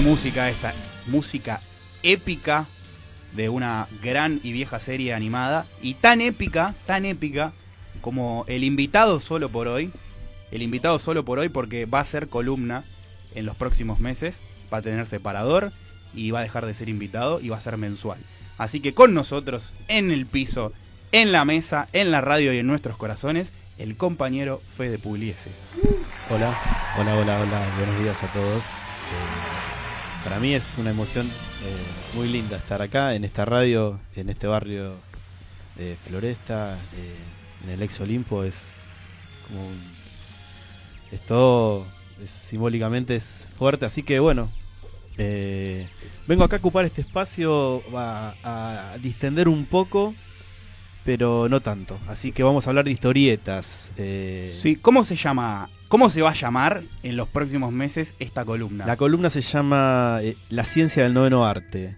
música 0.00 0.48
esta, 0.48 0.74
música 1.06 1.60
épica 2.02 2.66
de 3.32 3.48
una 3.48 3.86
gran 4.02 4.40
y 4.42 4.52
vieja 4.52 4.80
serie 4.80 5.14
animada 5.14 5.66
y 5.82 5.94
tan 5.94 6.20
épica, 6.20 6.74
tan 6.86 7.04
épica 7.04 7.52
como 8.00 8.44
el 8.48 8.64
invitado 8.64 9.20
solo 9.20 9.48
por 9.48 9.68
hoy, 9.68 9.90
el 10.50 10.62
invitado 10.62 10.98
solo 10.98 11.24
por 11.24 11.38
hoy 11.38 11.48
porque 11.48 11.86
va 11.86 12.00
a 12.00 12.04
ser 12.04 12.28
columna 12.28 12.84
en 13.34 13.46
los 13.46 13.56
próximos 13.56 13.98
meses, 13.98 14.36
va 14.72 14.78
a 14.78 14.82
tener 14.82 15.06
separador 15.06 15.72
y 16.14 16.30
va 16.30 16.40
a 16.40 16.42
dejar 16.42 16.66
de 16.66 16.74
ser 16.74 16.88
invitado 16.88 17.40
y 17.40 17.48
va 17.48 17.56
a 17.56 17.60
ser 17.60 17.76
mensual. 17.76 18.18
Así 18.56 18.80
que 18.80 18.94
con 18.94 19.14
nosotros 19.14 19.74
en 19.88 20.10
el 20.10 20.26
piso, 20.26 20.72
en 21.12 21.32
la 21.32 21.44
mesa, 21.44 21.88
en 21.92 22.10
la 22.10 22.20
radio 22.20 22.52
y 22.52 22.58
en 22.58 22.66
nuestros 22.66 22.96
corazones, 22.96 23.52
el 23.78 23.96
compañero 23.96 24.60
Fede 24.76 24.98
Pugliese. 24.98 25.50
Hola, 26.30 26.58
hola, 26.98 27.16
hola, 27.16 27.40
hola, 27.40 27.66
buenos 27.78 28.02
días 28.02 28.22
a 28.22 28.26
todos. 28.28 28.64
Para 30.24 30.40
mí 30.40 30.54
es 30.54 30.76
una 30.78 30.90
emoción 30.90 31.26
eh, 31.26 32.14
muy 32.16 32.28
linda 32.28 32.56
estar 32.58 32.82
acá 32.82 33.14
en 33.14 33.24
esta 33.24 33.44
radio, 33.44 33.98
en 34.16 34.28
este 34.28 34.46
barrio 34.46 34.94
de 35.76 35.96
Floresta, 36.06 36.74
eh, 36.96 37.16
en 37.64 37.70
el 37.70 37.82
ex 37.82 38.00
Olimpo. 38.00 38.44
Es 38.44 38.82
como 39.46 39.66
un, 39.68 39.80
es 41.12 41.20
todo, 41.22 41.86
es- 42.22 42.30
simbólicamente 42.30 43.16
es 43.16 43.48
fuerte, 43.56 43.86
así 43.86 44.02
que 44.02 44.18
bueno. 44.18 44.50
eh, 45.16 45.86
vengo 46.26 46.44
acá 46.44 46.56
a 46.56 46.58
ocupar 46.58 46.84
este 46.84 47.00
espacio 47.00 47.82
a, 47.96 48.34
a 48.94 48.98
distender 48.98 49.48
un 49.48 49.64
poco, 49.64 50.14
pero 51.04 51.48
no 51.48 51.60
tanto. 51.60 51.98
Así 52.06 52.32
que 52.32 52.42
vamos 52.42 52.66
a 52.66 52.70
hablar 52.70 52.84
de 52.84 52.90
historietas. 52.90 53.92
Sí, 54.60 54.76
¿cómo 54.76 55.04
se 55.04 55.16
llama? 55.16 55.70
¿Cómo 55.88 56.10
se 56.10 56.20
va 56.20 56.30
a 56.30 56.34
llamar 56.34 56.82
en 57.02 57.16
los 57.16 57.28
próximos 57.28 57.72
meses 57.72 58.14
esta 58.18 58.44
columna? 58.44 58.84
La 58.86 58.96
columna 58.96 59.30
se 59.30 59.40
llama 59.40 60.20
eh, 60.22 60.36
La 60.50 60.64
ciencia 60.64 61.02
del 61.02 61.14
noveno 61.14 61.46
arte. 61.46 61.96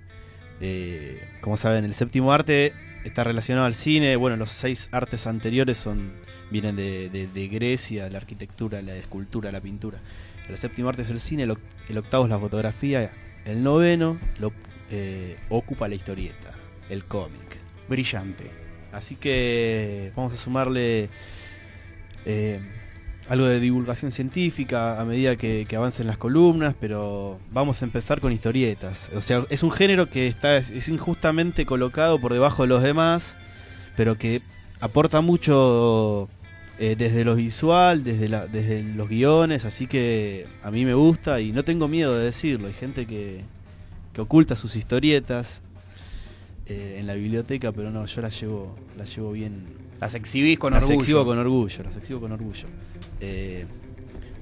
Eh, 0.61 1.21
como 1.41 1.57
saben, 1.57 1.85
el 1.85 1.93
séptimo 1.95 2.33
arte 2.33 2.73
está 3.05 3.25
relacionado 3.25 3.67
al 3.67 3.75
cine. 3.75 4.15
Bueno, 4.17 4.37
los 4.37 4.51
seis 4.51 4.89
artes 4.93 5.27
anteriores 5.27 5.77
son 5.77 6.13
vienen 6.51 6.77
de, 6.77 7.09
de- 7.11 7.27
de 7.27 7.49
Grecia, 7.49 8.09
la 8.11 8.19
arquitectura, 8.19 8.81
la 8.83 8.95
escultura, 8.95 9.51
la 9.51 9.61
pintura. 9.61 9.99
El 10.49 10.57
séptimo 10.57 10.89
arte 10.89 11.03
es 11.03 11.11
el 11.11 11.19
cine, 11.21 11.45
el, 11.45 11.51
oc- 11.51 11.59
el 11.89 11.99
octavo 11.99 12.25
es 12.25 12.31
la 12.31 12.39
fotografía, 12.39 13.11
el 13.45 13.63
noveno 13.63 14.19
lo 14.39 14.53
eh, 14.91 15.37
ocupa 15.49 15.89
la 15.89 15.95
historieta, 15.97 16.53
el 16.89 17.05
cómic. 17.05 17.59
Brillante. 17.89 18.51
Así 18.93 19.15
que 19.17 20.13
vamos 20.17 20.33
a 20.33 20.37
sumarle 20.37 21.09
eh, 22.27 22.61
algo 23.31 23.47
de 23.47 23.61
divulgación 23.61 24.11
científica 24.11 25.01
a 25.01 25.05
medida 25.05 25.37
que, 25.37 25.65
avancen 25.77 26.09
las 26.09 26.19
columnas, 26.19 26.75
pero 26.81 27.39
vamos 27.53 27.81
a 27.81 27.85
empezar 27.85 28.21
con 28.21 28.33
historietas. 28.33 29.09
O 29.15 29.21
sea, 29.21 29.47
es 29.51 29.63
un 29.63 29.71
género 29.71 30.11
que 30.11 30.27
está 30.27 30.57
es, 30.57 30.73
es 30.73 30.89
injustamente 30.89 31.65
colocado 31.65 32.21
por 32.21 32.33
debajo 32.33 32.63
de 32.63 32.69
los 32.69 32.83
demás, 32.83 33.37
pero 33.97 34.19
que 34.19 34.43
aporta 34.81 35.21
mucho 35.21 36.29
eh, 36.81 36.97
desde 36.99 37.25
lo 37.25 37.37
visual, 37.37 38.03
desde, 38.03 38.29
la, 38.29 38.49
desde 38.49 38.83
los 38.83 39.09
guiones, 39.09 39.65
así 39.65 39.87
que 39.87 40.49
a 40.61 40.73
mí 40.73 40.85
me 40.85 40.95
gusta 40.95 41.41
y 41.41 41.53
no 41.53 41.63
tengo 41.63 41.87
miedo 41.87 42.19
de 42.19 42.25
decirlo. 42.25 42.67
Hay 42.67 42.75
gente 42.75 43.07
que, 43.07 43.43
que 44.13 44.21
oculta 44.23 44.57
sus 44.57 44.75
historietas 44.75 45.63
eh, 46.67 46.97
en 46.99 47.07
la 47.07 47.15
biblioteca, 47.15 47.71
pero 47.71 47.93
no, 47.93 48.05
yo 48.07 48.23
las 48.23 48.41
llevo, 48.41 48.75
las 48.99 49.15
llevo 49.15 49.31
bien. 49.31 49.90
Las 50.01 50.15
exhibís 50.15 50.59
con 50.59 50.73
las 50.73 50.83
orgullo. 50.83 51.01
exhibo 51.01 51.25
con 51.25 51.39
orgullo, 51.39 51.83
las 51.85 51.97
exhibo 51.97 52.21
con 52.21 52.33
orgullo. 52.33 52.67
Eh, 53.21 53.67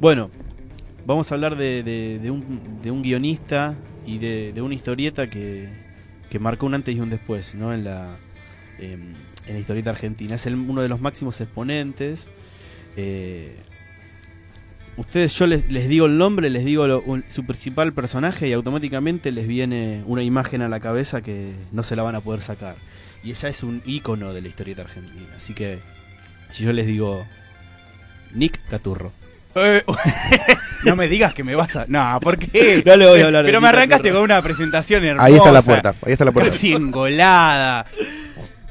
bueno, 0.00 0.30
vamos 1.04 1.30
a 1.30 1.34
hablar 1.34 1.56
de, 1.56 1.82
de- 1.82 2.18
de 2.20 2.30
un, 2.30 2.76
de 2.82 2.90
un 2.90 3.02
guionista 3.02 3.74
y 4.06 4.18
de, 4.18 4.62
una 4.62 4.74
historieta 4.74 5.28
que, 5.28 5.68
que 6.30 6.38
marcó 6.38 6.66
un 6.66 6.74
antes 6.74 6.94
y 6.94 7.00
un 7.00 7.10
después, 7.10 7.54
¿no? 7.56 7.74
En 7.74 7.82
la, 7.84 8.16
em, 8.78 9.14
en 9.46 9.54
la 9.54 9.58
historieta 9.58 9.90
argentina. 9.90 10.36
Es 10.36 10.46
el- 10.46 10.54
uno 10.54 10.80
de 10.80 10.88
los 10.88 11.00
máximos 11.00 11.40
exponentes. 11.40 12.30
Eh, 12.96 13.56
ustedes, 14.96 15.34
yo 15.34 15.46
les, 15.46 15.68
les 15.70 15.88
digo 15.88 16.06
el 16.06 16.18
nombre, 16.18 16.50
les 16.50 16.64
digo 16.64 16.86
lo- 16.86 17.02
un- 17.02 17.24
su 17.28 17.44
principal 17.44 17.92
personaje 17.92 18.48
y 18.48 18.52
automáticamente 18.52 19.32
les 19.32 19.46
viene 19.48 20.02
una 20.06 20.22
imagen 20.22 20.62
a 20.62 20.68
la 20.68 20.80
cabeza 20.80 21.20
que 21.20 21.52
no 21.72 21.82
se 21.82 21.96
la 21.96 22.02
van 22.02 22.14
a 22.14 22.20
poder 22.20 22.42
sacar. 22.42 22.76
Y 23.22 23.30
ella 23.30 23.48
es 23.48 23.62
un 23.62 23.82
ícono 23.84 24.32
de 24.32 24.42
la 24.42 24.48
historieta 24.48 24.82
argentina. 24.82 25.26
Así 25.36 25.52
que, 25.54 25.80
si 26.50 26.64
yo 26.64 26.72
les 26.72 26.86
digo 26.86 27.26
Nick 28.32 28.60
Caturro. 28.68 29.12
Eh, 29.54 29.82
no 30.84 30.94
me 30.94 31.08
digas 31.08 31.34
que 31.34 31.42
me 31.42 31.54
vas 31.54 31.74
a. 31.76 31.84
No, 31.88 32.18
¿por 32.20 32.38
qué? 32.38 32.82
No 32.86 32.96
le 32.96 33.06
voy 33.06 33.20
a 33.20 33.26
hablar 33.26 33.42
de 33.44 33.48
Pero 33.48 33.60
me 33.60 33.68
arrancaste 33.68 34.08
Caturro. 34.08 34.20
con 34.20 34.24
una 34.30 34.42
presentación 34.42 35.04
hermosa. 35.04 35.26
Ahí 35.26 35.34
está 35.34 35.50
la 35.52 35.62
puerta, 35.62 35.94
ahí 36.06 36.12
está 36.12 36.24
la 36.24 36.32
puerta. 36.32 36.50
Casi 36.50 36.72
engolada. 36.72 37.86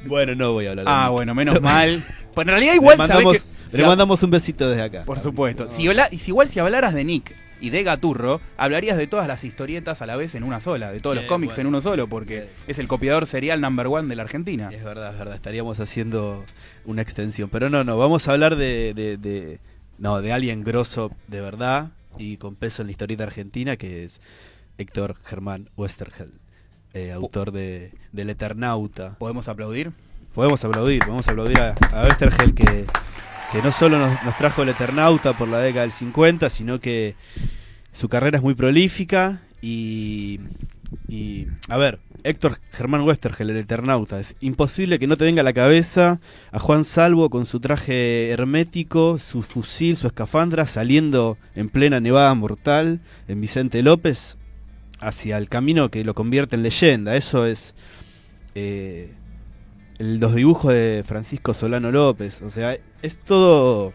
Bueno, 0.06 0.35
no 0.35 0.53
voy 0.53 0.68
a 0.68 0.69
hablar 0.69 0.85
de 0.85 0.91
Ah, 0.91 1.03
Nick. 1.06 1.12
bueno, 1.14 1.35
menos 1.35 1.62
mal. 1.62 2.03
Pues 2.38 2.46
en 2.46 2.52
realidad 2.52 2.75
igual 2.75 2.97
sabés 2.97 3.44
que. 3.44 3.56
Le 3.72 3.85
mandamos 3.85 4.22
un 4.23 4.29
besito 4.31 4.69
desde 4.69 4.83
acá. 4.83 5.03
Por 5.05 5.19
supuesto. 5.19 5.69
Si, 5.72 5.88
habla- 5.88 6.09
y 6.11 6.19
si 6.19 6.31
igual 6.31 6.47
si 6.50 6.59
hablaras 6.59 6.94
de 6.94 7.03
Nick 7.03 7.33
y 7.59 7.72
de 7.72 7.83
Gaturro, 7.83 8.39
hablarías 8.55 8.97
de 8.97 9.07
todas 9.07 9.28
las 9.28 9.44
historietas 9.44 10.01
a 10.01 10.05
la 10.05 10.16
vez 10.16 10.35
en 10.35 10.44
una 10.44 10.59
sola, 10.61 10.91
de 10.91 11.00
todos 11.00 11.16
los 11.16 11.25
cómics 11.25 11.55
bueno. 11.55 11.61
en 11.69 11.75
uno 11.75 11.81
solo, 11.81 12.07
porque 12.07 12.50
es 12.67 12.78
el 12.79 12.88
copiador 12.88 13.25
serial 13.25 13.59
number 13.61 13.88
one 13.88 14.07
de 14.07 14.16
la 14.16 14.23
Argentina. 14.23 14.69
Es 14.72 14.83
verdad, 14.83 15.11
es 15.13 15.17
verdad. 15.19 15.35
Estaríamos 15.35 15.79
haciendo 15.79 16.45
una 16.85 17.01
extensión. 17.01 17.50
Pero 17.50 17.69
no, 17.69 17.83
no. 17.83 17.97
Vamos 17.97 18.28
a 18.28 18.33
hablar 18.33 18.55
de, 18.57 18.94
de, 18.94 19.17
de- 19.17 19.59
no, 19.97 20.22
de 20.22 20.31
alguien 20.31 20.63
grosso 20.63 21.11
de 21.28 21.41
verdad 21.41 21.89
y 22.19 22.38
con 22.38 22.55
peso 22.55 22.81
en 22.84 22.88
la 22.88 22.91
historieta 22.91 23.23
argentina, 23.23 23.75
que 23.78 24.03
es 24.03 24.22
Héctor 24.78 25.16
Germán 25.25 25.69
Westergel, 25.75 26.34
eh, 26.94 27.11
autor 27.11 27.51
de, 27.51 27.91
del 28.11 28.29
Eternauta. 28.29 29.16
¿Podemos 29.17 29.47
aplaudir? 29.47 29.91
Podemos 30.35 30.63
aplaudir, 30.63 30.99
podemos 30.99 31.28
aplaudir 31.28 31.59
a, 31.59 31.75
a 31.91 32.03
Westergel 32.03 32.53
que, 32.53 32.85
que 33.52 33.62
no 33.62 33.72
solo 33.72 33.97
nos, 33.97 34.38
trajo 34.38 34.63
el 34.63 34.69
Eternauta 34.69 35.38
por 35.38 35.47
la 35.47 35.59
década 35.59 35.84
del 35.84 35.91
50, 35.91 36.50
sino 36.50 36.80
que 36.80 37.16
su 37.91 38.09
carrera 38.09 38.38
es 38.38 38.44
muy 38.44 38.56
prolífica 38.56 39.41
y, 39.62 40.40
y 41.08 41.47
a 41.69 41.78
ver, 41.78 42.00
Héctor 42.24 42.59
Germán 42.72 43.02
Westergel, 43.02 43.50
el 43.50 43.58
Eternauta, 43.58 44.19
es 44.19 44.35
imposible 44.41 45.00
que 45.00 45.08
no 45.08 45.16
te 45.16 45.24
venga 45.25 45.41
a 45.41 45.44
la 45.46 45.53
cabeza 45.53 46.19
a 46.52 46.59
Juan 46.59 46.84
Salvo 46.84 47.30
con 47.30 47.46
su 47.46 47.59
traje 47.62 48.30
hermético, 48.31 49.18
su 49.18 49.44
fusil, 49.44 49.96
su 49.96 50.08
escafandra, 50.08 50.68
saliendo 50.68 51.38
en 51.56 51.69
plena 51.69 52.00
nevada 52.00 52.34
mortal 52.34 53.00
en 53.28 53.40
Vicente 53.40 53.81
López 53.81 54.38
hacia 55.00 55.38
el 55.38 55.47
camino 55.47 55.90
que 55.90 56.03
lo 56.03 56.14
convierte 56.16 56.56
en 56.58 56.64
leyenda. 56.64 57.16
Eso 57.16 57.46
es... 57.46 57.75
eh, 58.56 59.14
el- 60.00 60.19
los 60.19 60.35
dibujos 60.35 60.74
de 60.74 61.03
Francisco 61.06 61.53
Solano 61.53 61.91
López. 61.91 62.41
O 62.41 62.50
sea, 62.50 62.78
es 63.02 63.18
todo 63.18 63.94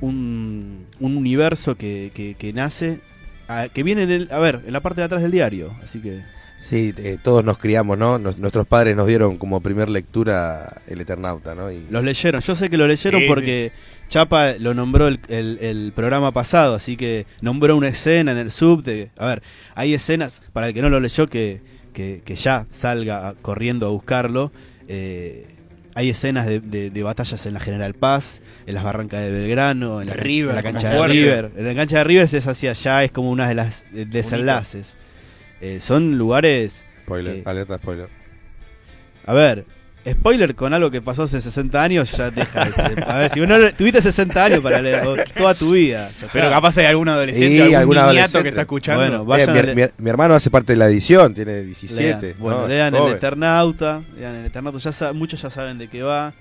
un, 0.00 0.86
un 1.00 1.16
universo 1.16 1.76
que, 1.76 2.10
que, 2.14 2.34
que 2.34 2.52
nace, 2.52 3.00
a- 3.48 3.68
que 3.68 3.82
viene 3.82 4.02
en 4.02 4.10
el, 4.10 4.28
a 4.30 4.38
ver, 4.38 4.62
en 4.66 4.72
la 4.72 4.80
parte 4.80 5.00
de 5.00 5.04
atrás 5.06 5.22
del 5.22 5.30
diario. 5.32 5.74
Así 5.82 6.00
que 6.00 6.22
Sí, 6.58 6.92
eh, 6.96 7.18
todos 7.22 7.44
nos 7.44 7.58
criamos, 7.58 7.98
¿no? 7.98 8.18
Nos- 8.18 8.38
nuestros 8.38 8.66
padres 8.66 8.96
nos 8.96 9.06
dieron 9.06 9.36
como 9.36 9.60
primer 9.60 9.88
lectura 9.90 10.80
El 10.88 11.00
Eternauta, 11.02 11.54
¿no? 11.54 11.70
Y 11.70 11.86
los 11.90 12.02
leyeron. 12.02 12.40
Yo 12.40 12.54
sé 12.54 12.70
que 12.70 12.78
lo 12.78 12.86
leyeron 12.86 13.20
Sí, 13.20 13.26
porque 13.28 13.72
Chapa 14.08 14.54
lo 14.58 14.72
nombró 14.74 15.06
el, 15.06 15.20
el- 15.28 15.58
el 15.60 15.92
programa 15.94 16.32
pasado, 16.32 16.74
así 16.74 16.96
que 16.96 17.26
nombró 17.42 17.76
una 17.76 17.88
escena 17.88 18.32
en 18.32 18.38
el 18.38 18.50
subte. 18.52 19.10
A 19.18 19.26
ver, 19.26 19.42
hay 19.74 19.92
escenas, 19.94 20.40
para 20.52 20.68
el 20.68 20.74
que 20.74 20.80
no 20.82 20.88
lo 20.88 20.98
leyó, 20.98 21.26
que, 21.28 21.60
que, 21.92 22.22
que 22.24 22.34
ya 22.36 22.66
salga 22.70 23.34
corriendo 23.42 23.86
a 23.86 23.90
buscarlo. 23.90 24.50
Eh, 24.88 25.46
hay 25.94 26.10
escenas 26.10 26.46
de, 26.46 26.60
de- 26.60 26.90
de 26.90 27.02
batallas 27.02 27.46
en 27.46 27.54
la 27.54 27.60
General 27.60 27.94
Paz, 27.94 28.42
en 28.66 28.74
las 28.74 28.84
barrancas 28.84 29.20
de 29.24 29.30
Belgrano, 29.30 30.02
en 30.02 30.08
la, 30.08 30.14
River, 30.14 30.50
en 30.50 30.56
la 30.56 30.62
como 30.62 30.72
cancha 30.74 30.90
de. 30.90 31.06
River. 31.08 31.50
En 31.56 31.64
la 31.64 31.74
cancha 31.74 31.98
de 31.98 32.04
River 32.04 32.28
es 32.34 32.46
hacia 32.46 32.70
allá, 32.72 33.04
es 33.04 33.10
como 33.12 33.30
una 33.30 33.48
de 33.48 33.54
las 33.54 33.84
eh, 33.94 34.04
desenlaces. 34.06 34.96
Eh, 35.62 35.80
son 35.80 36.18
lugares 36.18 36.84
spoiler, 37.04 37.42
que- 37.42 37.48
alerta 37.48 37.78
spoiler. 37.78 38.08
a 39.24 39.32
ver, 39.32 39.64
spoiler 40.12 40.54
con 40.54 40.72
algo 40.72 40.90
que 40.90 41.02
pasó 41.02 41.24
hace 41.24 41.40
60 41.40 41.82
años, 41.82 42.12
ya 42.12 42.30
deja 42.30 42.64
de 42.66 43.02
A 43.06 43.18
ver, 43.18 43.30
si 43.30 43.40
vos 43.40 43.48
no 43.48 43.58
le- 43.58 43.72
tuviste 43.72 44.00
60 44.00 44.44
años 44.44 44.60
para 44.60 44.80
leer 44.80 45.02
toda 45.36 45.54
tu 45.54 45.72
vida. 45.72 46.08
Pero 46.32 46.48
capaz 46.50 46.76
hay 46.78 46.86
algún 46.86 47.08
adolescente, 47.08 47.48
Y 47.56 47.60
algún 47.60 47.74
algún 47.76 47.94
niñato 47.96 48.10
adolescente. 48.10 48.42
que 48.44 48.48
está 48.50 48.60
escuchando. 48.62 49.24
Bueno, 49.24 49.54
Eh, 49.56 49.90
mi, 49.98 50.10
hermano 50.10 50.34
hace 50.34 50.50
parte 50.50 50.72
de 50.74 50.76
la 50.78 50.86
edición, 50.86 51.34
tiene 51.34 51.52
Lean. 51.54 51.66
17. 51.66 52.34
Bueno, 52.38 52.62
¿no? 52.62 52.68
lean 52.68 52.94
el 52.94 53.12
Eternauta, 53.12 54.02
lean 54.16 54.34
el 54.36 54.46
Eternauta, 54.46 54.78
ya 54.78 54.92
sa- 54.92 55.12
muchos 55.12 55.42
ya 55.42 55.50
saben 55.50 55.78
de 55.78 55.88
qué 55.88 56.02
va. 56.02 56.34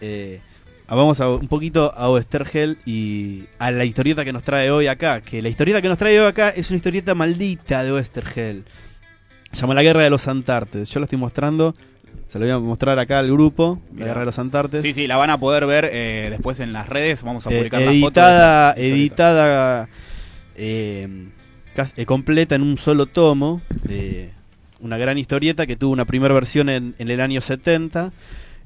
Eh, 0.00 0.40
ah, 0.88 0.94
vamos 0.94 1.20
a, 1.20 1.28
un 1.28 1.48
poquito 1.48 1.92
a 1.94 2.08
Oestergel 2.08 2.78
y 2.84 3.44
a 3.58 3.70
la 3.70 3.84
historieta 3.84 4.24
que 4.24 4.32
nos 4.32 4.42
trae 4.42 4.70
hoy 4.70 4.86
acá. 4.86 5.20
Que 5.20 5.42
la 5.42 5.48
historieta 5.48 5.80
que 5.82 5.88
nos 5.88 5.98
trae 5.98 6.18
hoy 6.20 6.26
acá 6.26 6.48
es 6.50 6.70
una 6.70 6.78
historieta 6.78 7.14
maldita 7.14 7.84
de 7.84 7.92
Oestergel. 7.92 8.64
Se 9.52 9.60
llama 9.60 9.74
La 9.74 9.82
Guerra 9.82 10.02
de 10.02 10.10
los 10.10 10.26
Antartes. 10.28 10.88
Yo 10.90 10.98
la 10.98 11.04
estoy 11.04 11.18
mostrando, 11.18 11.74
se 12.28 12.38
lo 12.38 12.44
voy 12.46 12.52
a 12.54 12.58
mostrar 12.58 12.98
acá 12.98 13.18
al 13.18 13.30
grupo, 13.30 13.80
de 13.90 14.12
los 14.24 14.38
Antartes. 14.38 14.82
Sí, 14.82 14.94
sí, 14.94 15.06
la 15.06 15.16
van 15.16 15.30
a 15.30 15.38
poder 15.38 15.66
ver 15.66 15.88
eh, 15.92 16.28
después 16.30 16.60
en 16.60 16.72
las 16.72 16.88
redes. 16.88 17.22
Vamos 17.22 17.46
a 17.46 17.50
Eh, 17.50 17.56
publicar 17.58 17.80
las 17.82 17.94
editada, 17.94 18.70
fotos. 18.72 18.84
editada 18.84 19.88
eh, 20.56 21.28
eh, 21.96 22.06
completa 22.06 22.54
en 22.54 22.62
un 22.62 22.78
solo 22.78 23.06
tomo. 23.06 23.60
eh, 23.88 24.32
una 24.80 24.98
gran 24.98 25.16
historieta 25.16 25.64
que 25.66 25.76
tuvo 25.76 25.92
una 25.92 26.04
primera 26.06 26.34
versión 26.34 26.68
en, 26.68 26.94
en 26.98 27.08
el 27.08 27.20
año 27.20 27.40
70, 27.40 28.12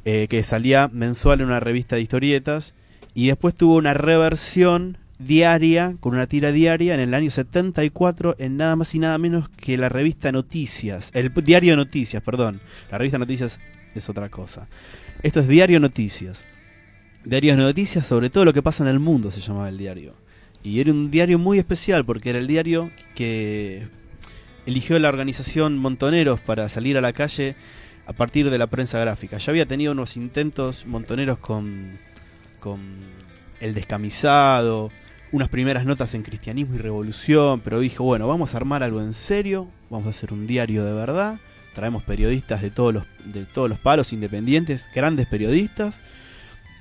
eh, 0.06 0.26
que 0.30 0.42
salía 0.44 0.88
mensual 0.90 1.40
en 1.42 1.48
una 1.48 1.60
revista 1.60 1.96
de 1.96 2.02
historietas. 2.02 2.72
Y 3.14 3.26
después 3.26 3.54
tuvo 3.54 3.76
una 3.76 3.92
reversión 3.94 4.96
diaria, 5.18 5.96
con 6.00 6.14
una 6.14 6.26
tira 6.26 6.52
diaria, 6.52 6.94
en 6.94 7.00
el 7.00 7.14
año 7.14 7.30
74, 7.30 8.36
en 8.38 8.56
nada 8.56 8.76
más 8.76 8.94
y 8.94 8.98
nada 8.98 9.18
menos 9.18 9.48
que 9.48 9.76
la 9.76 9.88
revista 9.88 10.32
Noticias. 10.32 11.10
El 11.14 11.32
diario 11.32 11.76
Noticias, 11.76 12.22
perdón. 12.22 12.60
La 12.90 12.98
revista 12.98 13.18
Noticias 13.18 13.60
es 13.94 14.08
otra 14.08 14.28
cosa. 14.28 14.68
Esto 15.22 15.40
es 15.40 15.48
Diario 15.48 15.80
Noticias. 15.80 16.44
Diario 17.24 17.56
Noticias 17.56 18.06
sobre 18.06 18.30
todo 18.30 18.44
lo 18.44 18.52
que 18.52 18.62
pasa 18.62 18.84
en 18.84 18.90
el 18.90 19.00
mundo 19.00 19.30
se 19.30 19.40
llamaba 19.40 19.68
el 19.68 19.78
diario. 19.78 20.14
Y 20.62 20.80
era 20.80 20.92
un 20.92 21.10
diario 21.10 21.38
muy 21.38 21.58
especial 21.58 22.04
porque 22.04 22.30
era 22.30 22.38
el 22.38 22.46
diario 22.46 22.90
que 23.14 23.88
eligió 24.66 24.98
la 24.98 25.08
organización 25.08 25.78
Montoneros 25.78 26.40
para 26.40 26.68
salir 26.68 26.96
a 26.98 27.00
la 27.00 27.12
calle 27.12 27.56
a 28.06 28.12
partir 28.12 28.50
de 28.50 28.58
la 28.58 28.66
prensa 28.68 28.98
gráfica. 28.98 29.38
Ya 29.38 29.50
había 29.50 29.66
tenido 29.66 29.92
unos 29.92 30.16
intentos 30.16 30.86
montoneros 30.86 31.38
con, 31.38 31.98
con 32.60 32.80
El 33.60 33.74
Descamisado, 33.74 34.90
unas 35.36 35.50
primeras 35.50 35.84
notas 35.84 36.14
en 36.14 36.22
Cristianismo 36.22 36.76
y 36.76 36.78
Revolución, 36.78 37.60
pero 37.60 37.78
dijo, 37.78 38.02
bueno, 38.04 38.26
vamos 38.26 38.54
a 38.54 38.56
armar 38.56 38.82
algo 38.82 39.02
en 39.02 39.12
serio, 39.12 39.68
vamos 39.90 40.06
a 40.06 40.10
hacer 40.10 40.32
un 40.32 40.46
diario 40.46 40.82
de 40.82 40.94
verdad, 40.94 41.40
traemos 41.74 42.02
periodistas 42.04 42.62
de 42.62 42.70
todos 42.70 42.94
los, 42.94 43.04
de 43.26 43.44
todos 43.44 43.68
los 43.68 43.78
palos 43.78 44.14
independientes, 44.14 44.88
grandes 44.94 45.26
periodistas, 45.26 46.00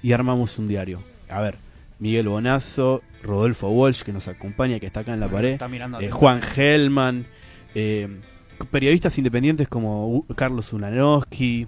y 0.02 0.14
armamos 0.14 0.58
un 0.58 0.70
diario. 0.70 1.04
A 1.28 1.42
ver, 1.42 1.58
Miguel 2.00 2.30
Bonazo, 2.30 3.02
Rodolfo 3.24 3.68
Walsh, 3.72 4.04
que 4.04 4.14
nos 4.14 4.30
acompaña, 4.30 4.80
que 4.80 4.86
está 4.86 5.02
acá 5.02 5.14
en 5.14 5.20
la 5.20 5.28
pared, 5.28 5.60
eh. 6.00 6.10
Juan 6.10 6.40
Hellman, 6.56 7.26
eh, 7.74 8.08
periodistas 8.72 9.18
independientes 9.18 9.68
como 9.68 10.26
Carlos 10.34 10.72
Ulanowski, 10.72 11.68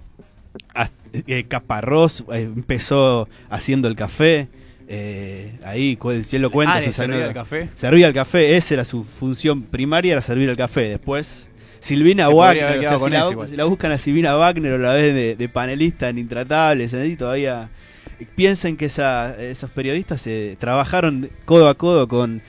eh, 1.12 1.44
Caparrós 1.48 2.24
empezó 2.30 3.28
haciendo 3.50 3.88
el 3.88 3.94
café, 3.94 4.48
eh, 4.88 5.52
ahí 5.64 5.96
cu- 5.96 6.10
el 6.12 6.24
cielo 6.24 6.50
cuenta 6.50 6.74
Ah, 6.74 6.78
el 6.80 6.88
anécdotas. 7.00 7.34
café. 7.34 7.68
Servía 7.74 8.08
el 8.08 8.14
café, 8.14 8.56
esa 8.56 8.74
era 8.74 8.84
su 8.84 9.04
función 9.04 9.62
primaria, 9.62 10.12
era 10.12 10.22
servir 10.22 10.48
el 10.48 10.56
café. 10.56 10.88
Después, 10.88 11.48
Silvina 11.78 12.26
Se 12.28 12.32
Wagner, 12.34 12.78
o 12.78 12.80
sea, 12.80 12.98
si, 12.98 13.10
la, 13.10 13.46
si 13.46 13.56
buscan 13.68 13.92
a 13.92 13.98
Silvina 13.98 14.34
Wagner 14.36 14.72
o 14.72 14.78
la 14.78 14.94
ves 14.94 15.14
de, 15.14 15.36
de 15.36 15.48
panelista 15.48 16.08
en 16.08 16.18
Intratables, 16.18 16.92
ahí 16.94 17.14
todavía 17.16 17.68
piensen 18.34 18.76
que 18.76 18.86
esa- 18.86 19.36
esos 19.40 19.70
periodistas 19.70 20.26
eh, 20.26 20.56
trabajaron 20.58 21.30
codo 21.44 21.68
a 21.68 21.74
codo 21.74 22.08
con, 22.08 22.42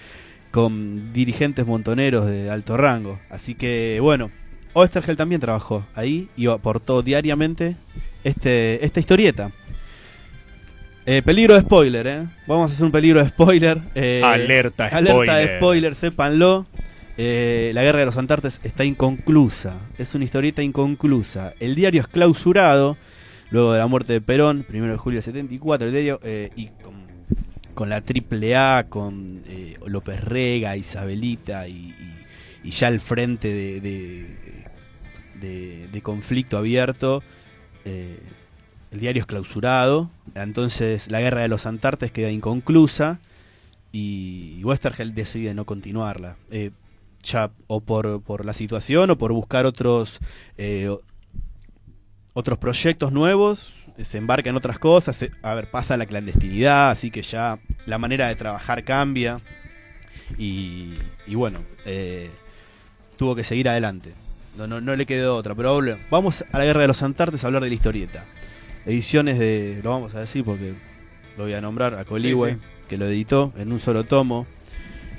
con 0.51 1.13
dirigentes 1.13 1.65
montoneros 1.67 2.25
de 2.25 2.49
alto 2.49 2.75
rango. 2.77 3.19
Así 3.29 3.53
que, 3.53 3.99
bueno, 4.01 4.31
Oestergel 4.73 5.15
también 5.17 5.41
trabajó 5.41 5.85
ahí 5.93 6.29
y 6.35 6.47
aportó 6.47 7.01
diariamente 7.03 7.75
este, 8.23 8.83
esta 8.83 8.99
historieta. 8.99 9.51
Eh, 11.11 11.23
peligro 11.23 11.55
de 11.55 11.61
spoiler, 11.61 12.05
¿eh? 12.05 12.27
Vamos 12.45 12.69
a 12.69 12.73
hacer 12.75 12.85
un 12.85 12.91
peligro 12.91 13.19
de 13.23 13.29
spoiler. 13.29 13.81
eh, 13.95 14.21
Alerta 14.23 14.85
Alerta 14.87 15.35
de 15.37 15.43
spoiler. 15.45 15.57
spoiler, 15.57 15.95
sépanlo. 15.95 16.67
Eh, 17.17 17.71
la 17.73 17.81
guerra 17.81 17.99
de 17.99 18.05
los 18.05 18.15
Antartes 18.17 18.61
está 18.63 18.85
inconclusa. 18.85 19.77
Es 19.97 20.13
una 20.13 20.23
historieta 20.25 20.61
inconclusa. 20.61 21.53
El 21.59 21.73
diario 21.73 22.01
es 22.01 22.07
clausurado. 22.07 22.95
Luego 23.49 23.73
de 23.73 23.79
la 23.79 23.87
muerte 23.87 24.13
de 24.13 24.21
Perón, 24.21 24.63
primero 24.67 24.91
de 24.93 24.99
julio 24.99 25.17
del 25.17 25.23
74, 25.23 25.87
el 25.87 25.93
diario. 25.93 26.19
eh, 26.21 26.51
y 26.55 26.67
con, 26.83 27.07
con 27.73 27.89
la 27.89 28.01
triple 28.01 28.55
A, 28.55 28.85
con 28.87 29.41
eh, 29.47 29.77
López 29.87 30.23
Rega, 30.23 30.77
Isabelita 30.77 31.67
y, 31.67 31.71
y- 31.71 32.15
y 32.65 32.69
ya 32.71 32.87
el 32.89 32.99
frente 32.99 33.47
de, 33.47 33.81
de, 33.81 34.25
de- 35.41 35.87
de 35.91 36.01
conflicto 36.01 36.55
abierto. 36.57 37.23
El 38.91 38.99
diario 38.99 39.21
es 39.21 39.25
clausurado. 39.25 40.09
Entonces 40.35 41.09
la 41.09 41.21
guerra 41.21 41.41
de 41.41 41.47
los 41.47 41.65
Antartes 41.65 42.11
queda 42.11 42.31
inconclusa 42.31 43.19
y 43.91 44.61
Westergel 44.63 45.13
decide 45.15 45.53
no 45.53 45.65
continuarla. 45.65 46.37
Eh, 46.51 46.71
ya 47.23 47.51
o 47.67 47.81
por, 47.81 48.21
por 48.21 48.45
la 48.45 48.53
situación 48.53 49.09
o 49.09 49.17
por 49.17 49.33
buscar 49.33 49.65
otros 49.65 50.19
eh, 50.57 50.89
otros 52.33 52.57
proyectos 52.59 53.11
nuevos, 53.11 53.73
se 54.01 54.17
embarca 54.17 54.49
en 54.49 54.55
otras 54.55 54.79
cosas, 54.79 55.17
se- 55.17 55.31
a 55.41 55.53
ver, 55.55 55.69
pasa 55.69 55.97
la 55.97 56.05
clandestinidad, 56.05 56.91
así 56.91 57.11
que 57.11 57.21
ya 57.21 57.59
la 57.85 57.97
manera 57.97 58.27
de 58.29 58.35
trabajar 58.35 58.85
cambia 58.85 59.41
y, 60.37 60.93
y 61.27 61.35
bueno, 61.35 61.59
eh, 61.85 62.29
tuvo 63.17 63.35
que 63.35 63.43
seguir 63.43 63.67
adelante. 63.67 64.13
No, 64.57 64.67
no, 64.67 64.79
no 64.79 64.95
le 64.95 65.05
quedó 65.05 65.35
otra, 65.35 65.53
pero 65.55 65.81
vamos 66.09 66.45
a 66.51 66.57
la 66.59 66.65
Guerra 66.65 66.81
de 66.81 66.87
los 66.87 67.03
Antartes 67.03 67.43
a 67.43 67.47
hablar 67.47 67.63
de 67.63 67.69
la 67.69 67.75
historieta. 67.75 68.25
Ediciones 68.89 69.37
de, 69.39 69.79
lo 69.83 69.91
vamos 69.91 70.15
a 70.15 70.19
decir 70.21 70.43
porque 70.43 70.73
lo 71.37 71.43
voy 71.43 71.53
a 71.53 71.61
nombrar, 71.61 71.95
a 71.95 72.05
Coligüe, 72.05 72.53
Sí, 72.53 72.55
sí. 72.59 72.87
que 72.89 72.97
lo 72.97 73.05
editó 73.07 73.53
en 73.57 73.71
un 73.71 73.79
solo 73.79 74.03
tomo. 74.03 74.47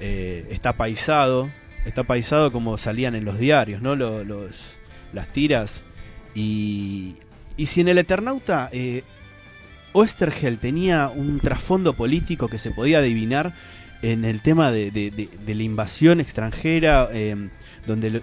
Eh, 0.00 0.46
está 0.50 0.76
paisado, 0.76 1.50
está 1.84 2.04
paisado 2.04 2.52
como 2.52 2.76
salían 2.78 3.14
en 3.14 3.24
los 3.24 3.38
diarios, 3.38 3.80
¿no? 3.82 3.96
Lo- 3.96 4.24
los, 4.24 4.76
las 5.12 5.32
tiras. 5.32 5.84
Y, 6.34 7.14
y 7.56 7.66
si 7.66 7.80
en 7.80 7.88
el 7.88 7.98
Eternauta 7.98 8.68
eh, 8.72 9.02
Oestergel 9.92 10.58
tenía 10.58 11.08
un 11.08 11.40
trasfondo 11.40 11.94
político 11.94 12.48
que 12.48 12.58
se 12.58 12.70
podía 12.70 12.98
adivinar 12.98 13.54
en 14.02 14.24
el 14.24 14.40
tema 14.40 14.70
de, 14.72 14.90
de- 14.90 15.10
de- 15.10 15.28
de 15.44 15.54
la 15.54 15.62
invasión 15.62 16.20
extranjera, 16.20 17.08
eh, 17.12 17.48
donde 17.86 18.06
el 18.08 18.22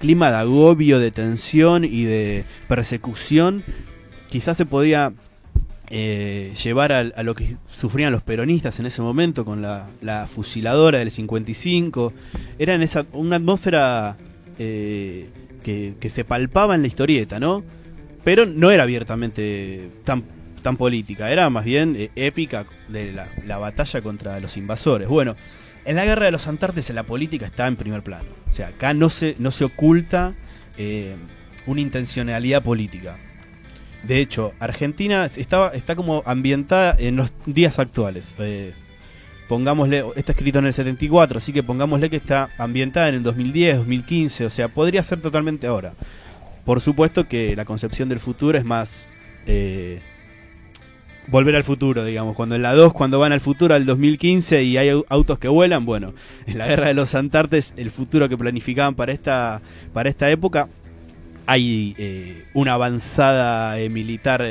clima 0.00 0.30
de 0.30 0.38
agobio, 0.38 0.98
de 0.98 1.10
tensión 1.10 1.84
y 1.84 2.04
de 2.04 2.44
persecución 2.68 3.62
quizás 4.30 4.56
se 4.56 4.64
podía 4.64 5.12
eh, 5.90 6.54
llevar 6.62 6.92
al- 6.92 7.12
a, 7.16 7.22
lo 7.22 7.34
que 7.34 7.56
sufrían 7.72 8.12
los 8.12 8.22
peronistas 8.22 8.78
en 8.78 8.86
ese 8.86 9.02
momento 9.02 9.44
con 9.44 9.60
la, 9.60 9.90
la 10.00 10.26
fusiladora 10.26 10.98
del 11.00 11.10
55. 11.10 12.12
Era 12.58 12.74
en 12.74 12.82
esa, 12.82 13.06
una 13.12 13.36
atmósfera 13.36 14.16
eh, 14.58 15.28
que, 15.62 16.08
se 16.08 16.24
palpaba 16.24 16.74
en 16.74 16.82
la 16.82 16.88
historieta, 16.88 17.38
¿no? 17.40 17.62
Pero 18.24 18.46
no 18.46 18.70
era 18.70 18.84
abiertamente 18.84 19.90
tan, 20.04 20.24
tan 20.62 20.76
política, 20.76 21.30
era 21.30 21.48
más 21.50 21.64
bien 21.64 21.96
eh, 21.98 22.10
épica 22.16 22.66
de 22.88 23.12
la, 23.12 23.28
la 23.46 23.58
batalla 23.58 24.00
contra 24.00 24.38
los 24.40 24.56
invasores. 24.56 25.08
Bueno, 25.08 25.36
en 25.84 25.96
la 25.96 26.04
guerra 26.04 26.26
de 26.26 26.32
los 26.32 26.46
Antartes 26.46 26.90
la 26.90 27.04
política 27.04 27.46
está 27.46 27.66
en 27.66 27.76
primer 27.76 28.02
plano. 28.02 28.28
O 28.48 28.52
sea, 28.52 28.68
acá 28.68 28.94
no 28.94 29.08
se, 29.08 29.36
no 29.38 29.50
se 29.50 29.64
oculta 29.64 30.34
eh, 30.76 31.16
una 31.66 31.80
intencionalidad 31.80 32.62
política. 32.62 33.16
De 34.02 34.20
hecho, 34.20 34.52
Argentina 34.60 35.30
estaba, 35.36 35.68
está 35.74 35.94
como 35.94 36.22
ambientada 36.26 36.96
en 36.98 37.16
los 37.16 37.32
días 37.46 37.78
actuales. 37.78 38.34
Eh, 38.38 38.72
pongámosle, 39.48 40.04
está 40.16 40.32
escrito 40.32 40.58
en 40.58 40.66
el 40.66 40.72
74, 40.72 41.38
así 41.38 41.52
que 41.52 41.62
pongámosle 41.62 42.08
que 42.08 42.16
está 42.16 42.48
ambientada 42.58 43.08
en 43.08 43.16
el 43.16 43.22
2010, 43.22 43.78
2015, 43.78 44.46
o 44.46 44.50
sea, 44.50 44.68
podría 44.68 45.02
ser 45.02 45.20
totalmente 45.20 45.66
ahora. 45.66 45.92
Por 46.64 46.80
supuesto 46.80 47.26
que 47.28 47.54
la 47.56 47.64
concepción 47.64 48.08
del 48.08 48.20
futuro 48.20 48.56
es 48.56 48.64
más 48.64 49.06
eh, 49.46 50.00
volver 51.26 51.56
al 51.56 51.64
futuro, 51.64 52.04
digamos. 52.04 52.34
Cuando 52.36 52.54
en 52.54 52.62
la 52.62 52.74
2, 52.74 52.92
cuando 52.92 53.18
van 53.18 53.32
al 53.32 53.40
futuro 53.40 53.74
al 53.74 53.86
2015 53.86 54.62
y 54.62 54.76
hay 54.76 54.88
au- 54.88 55.04
autos 55.08 55.38
que 55.38 55.48
vuelan, 55.48 55.84
bueno, 55.84 56.14
en 56.46 56.58
la 56.58 56.66
guerra 56.66 56.88
de 56.88 56.94
los 56.94 57.14
Antartes, 57.14 57.74
el 57.76 57.90
futuro 57.90 58.28
que 58.28 58.36
planificaban 58.38 58.94
para 58.94 59.12
esta, 59.12 59.60
para 59.92 60.08
esta 60.08 60.30
época, 60.30 60.68
hay 61.46 61.94
eh, 61.98 62.44
una 62.54 62.74
avanzada 62.74 63.78
eh, 63.78 63.88
militar, 63.88 64.42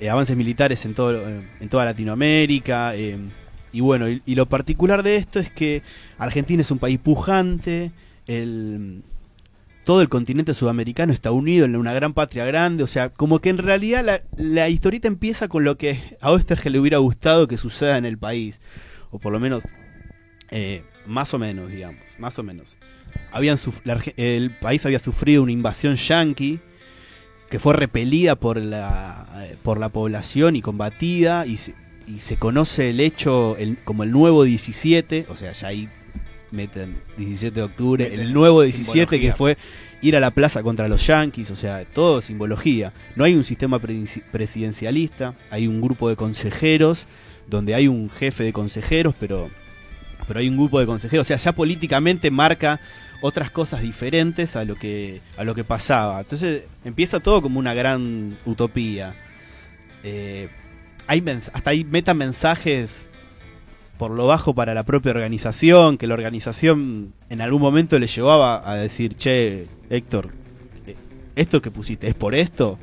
eh, 0.00 0.08
avances 0.08 0.36
militares 0.36 0.84
en, 0.84 0.94
todo, 0.94 1.28
en 1.60 1.68
toda 1.68 1.84
Latinoamérica. 1.84 2.94
y 2.96 3.80
bueno, 3.80 4.08
y, 4.08 4.34
lo 4.34 4.46
particular 4.46 5.02
de 5.02 5.16
esto 5.16 5.38
es 5.38 5.50
que 5.50 5.82
Argentina 6.18 6.60
es 6.60 6.70
un 6.70 6.78
país 6.78 6.98
pujante, 6.98 7.92
el, 8.26 9.02
todo 9.84 10.02
el 10.02 10.08
continente 10.08 10.54
sudamericano 10.54 11.12
está 11.12 11.30
unido 11.30 11.64
en 11.64 11.76
una 11.76 11.92
gran 11.92 12.14
patria 12.14 12.44
grande, 12.44 12.82
o 12.82 12.86
sea, 12.86 13.10
como 13.10 13.40
que 13.40 13.50
en 13.50 13.58
realidad 13.58 14.04
la, 14.04 14.22
la 14.36 14.68
historieta 14.68 15.08
empieza 15.08 15.48
con 15.48 15.64
lo 15.64 15.76
que 15.76 16.16
a 16.20 16.32
Oestergel 16.32 16.72
le 16.72 16.80
hubiera 16.80 16.98
gustado 16.98 17.48
que 17.48 17.56
suceda 17.56 17.98
en 17.98 18.04
el 18.04 18.18
país, 18.18 18.60
o 19.10 19.18
por 19.18 19.32
lo 19.32 19.40
menos, 19.40 19.64
más 21.06 21.34
o 21.34 21.38
menos, 21.38 21.70
digamos, 21.70 22.18
más 22.18 22.38
o 22.38 22.42
menos. 22.42 22.78
Habían 23.36 23.56
la 23.84 24.00
el 24.16 24.50
país 24.50 24.84
había 24.86 24.98
sufrido 24.98 25.42
una 25.42 25.52
invasión 25.52 25.96
yanqui 25.96 26.60
que 27.50 27.58
fue 27.60 27.74
repelida 27.74 28.34
por 28.34 28.60
la, 28.60 29.26
eh, 29.44 29.56
por 29.62 29.78
la 29.78 29.88
población 29.90 30.56
y 30.56 30.62
combatida, 30.62 31.46
y 31.46 31.56
se, 31.58 31.74
y 32.08 32.18
se 32.18 32.36
conoce 32.38 32.90
el 32.90 32.98
hecho 33.00 33.56
el- 33.58 33.78
como 33.84 34.02
el 34.02 34.10
nuevo 34.10 34.42
17, 34.42 35.26
o 35.28 35.36
sea, 35.36 35.52
ya 35.52 35.68
ahí 35.68 35.88
meten 36.50 36.96
17 37.16 37.54
de 37.54 37.62
octubre, 37.62 38.04
Meten 38.04 38.20
el 38.20 38.32
nuevo 38.32 38.62
17 38.62 39.20
que 39.20 39.32
fue 39.32 39.56
ir 40.02 40.16
a 40.16 40.20
la 40.20 40.30
plaza 40.32 40.62
contra 40.64 40.88
los 40.88 41.06
yanquis, 41.06 41.50
o 41.52 41.56
sea, 41.56 41.84
todo 41.84 42.20
simbología. 42.20 42.92
No 43.14 43.22
hay 43.24 43.34
un 43.34 43.44
sistema 43.44 43.80
presi- 43.80 44.22
presidencialista, 44.32 45.34
hay 45.50 45.66
un 45.68 45.80
grupo 45.80 46.08
de 46.08 46.16
consejeros, 46.16 47.06
donde 47.48 47.74
hay 47.74 47.86
un 47.88 48.10
jefe 48.10 48.42
de 48.44 48.52
consejeros, 48.52 49.14
pero 49.20 49.50
pero 50.26 50.40
hay 50.40 50.48
un 50.48 50.56
grupo 50.56 50.80
de 50.80 50.86
consejeros, 50.86 51.24
o 51.24 51.28
sea, 51.28 51.36
ya 51.36 51.52
políticamente 51.52 52.32
marca 52.32 52.80
otras 53.20 53.50
cosas 53.50 53.82
diferentes 53.82 54.56
a 54.56 54.64
lo 54.64 54.76
que 54.76 55.20
a 55.36 55.44
lo 55.44 55.54
que 55.54 55.64
pasaba. 55.64 56.20
Entonces 56.20 56.64
empieza 56.84 57.20
todo 57.20 57.42
como 57.42 57.58
una 57.58 57.74
gran 57.74 58.36
utopía. 58.44 59.14
Eh, 60.02 60.48
hay 61.06 61.24
hasta 61.52 61.70
ahí 61.70 61.84
meta 61.84 62.14
mensajes 62.14 63.08
por 63.98 64.10
lo 64.10 64.26
bajo 64.26 64.54
para 64.54 64.74
la 64.74 64.84
propia 64.84 65.12
organización, 65.12 65.96
que 65.98 66.06
la 66.06 66.14
organización 66.14 67.14
en 67.30 67.40
algún 67.40 67.62
momento 67.62 67.98
le 67.98 68.06
llevaba 68.06 68.68
a 68.68 68.76
decir, 68.76 69.14
che, 69.16 69.66
Héctor, 69.88 70.30
eh, 70.86 70.96
esto 71.34 71.62
que 71.62 71.70
pusiste 71.70 72.08
es 72.08 72.14
por 72.14 72.34
esto. 72.34 72.78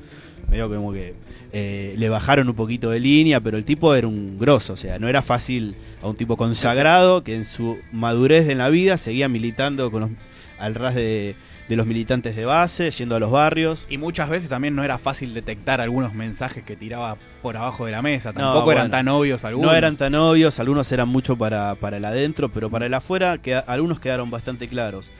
Medio 0.49 0.69
como 0.69 0.91
que 0.91 1.15
eh, 1.55 1.93
le 1.97 2.09
bajaron 2.09 2.49
un 2.49 2.55
poquito 2.55 2.89
de 2.89 2.99
línea, 2.99 3.39
pero 3.39 3.57
el 3.57 3.63
tipo 3.63 3.93
era 3.95 4.07
un 4.07 4.37
grosso, 4.39 4.73
o 4.73 4.77
sea, 4.77 4.97
no 4.99 5.07
era 5.07 5.21
fácil 5.21 5.75
a 6.01 6.07
un 6.07 6.15
tipo 6.15 6.35
consagrado 6.35 7.23
que 7.23 7.35
en 7.35 7.45
su 7.45 7.77
madurez 7.91 8.49
en 8.49 8.57
la 8.57 8.69
vida 8.69 8.97
seguía 8.97 9.29
militando 9.29 9.91
con 9.91 10.01
los- 10.01 10.09
al 10.57 10.73
ras 10.75 10.95
de, 10.95 11.35
de 11.69 11.75
los 11.75 11.85
militantes 11.85 12.35
de 12.35 12.45
base, 12.45 12.89
yendo 12.91 13.15
a 13.15 13.19
los 13.19 13.29
barrios. 13.31 13.85
Y 13.89 13.97
muchas 13.97 14.29
veces 14.29 14.49
también 14.49 14.75
no 14.75 14.83
era 14.83 14.97
fácil 14.97 15.33
detectar 15.33 15.79
algunos 15.79 16.13
mensajes 16.13 16.63
que 16.63 16.75
tiraba 16.75 17.17
por 17.41 17.55
abajo 17.55 17.85
de 17.85 17.91
la 17.91 18.01
mesa. 18.01 18.31
No, 18.33 18.39
Tampoco 18.39 18.71
eran 18.71 18.89
tan 18.91 19.07
obvios 19.09 19.43
algunos. 19.45 19.71
No 19.71 19.77
eran 19.77 19.95
tan 19.95 20.15
obvios, 20.15 20.59
algunos 20.59 20.91
eran 20.91 21.07
mucho 21.09 21.37
para, 21.37 21.75
para 21.75 21.97
el 21.97 22.05
adentro, 22.05 22.49
pero 22.49 22.69
para 22.71 22.85
el 22.87 22.93
afuera 22.93 23.37
queda- 23.37 23.63
algunos 23.67 23.99
quedaron 23.99 24.29
bastante 24.31 24.67
claros. 24.67 25.11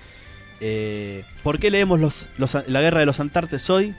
Eh, 0.62 1.24
¿Por 1.44 1.60
qué 1.60 1.70
leemos 1.72 2.00
los, 2.00 2.30
los- 2.38 2.58
la 2.68 2.82
guerra 2.82 3.02
de 3.02 3.06
los 3.06 3.20
Antartes 3.20 3.70
hoy? 3.70 3.94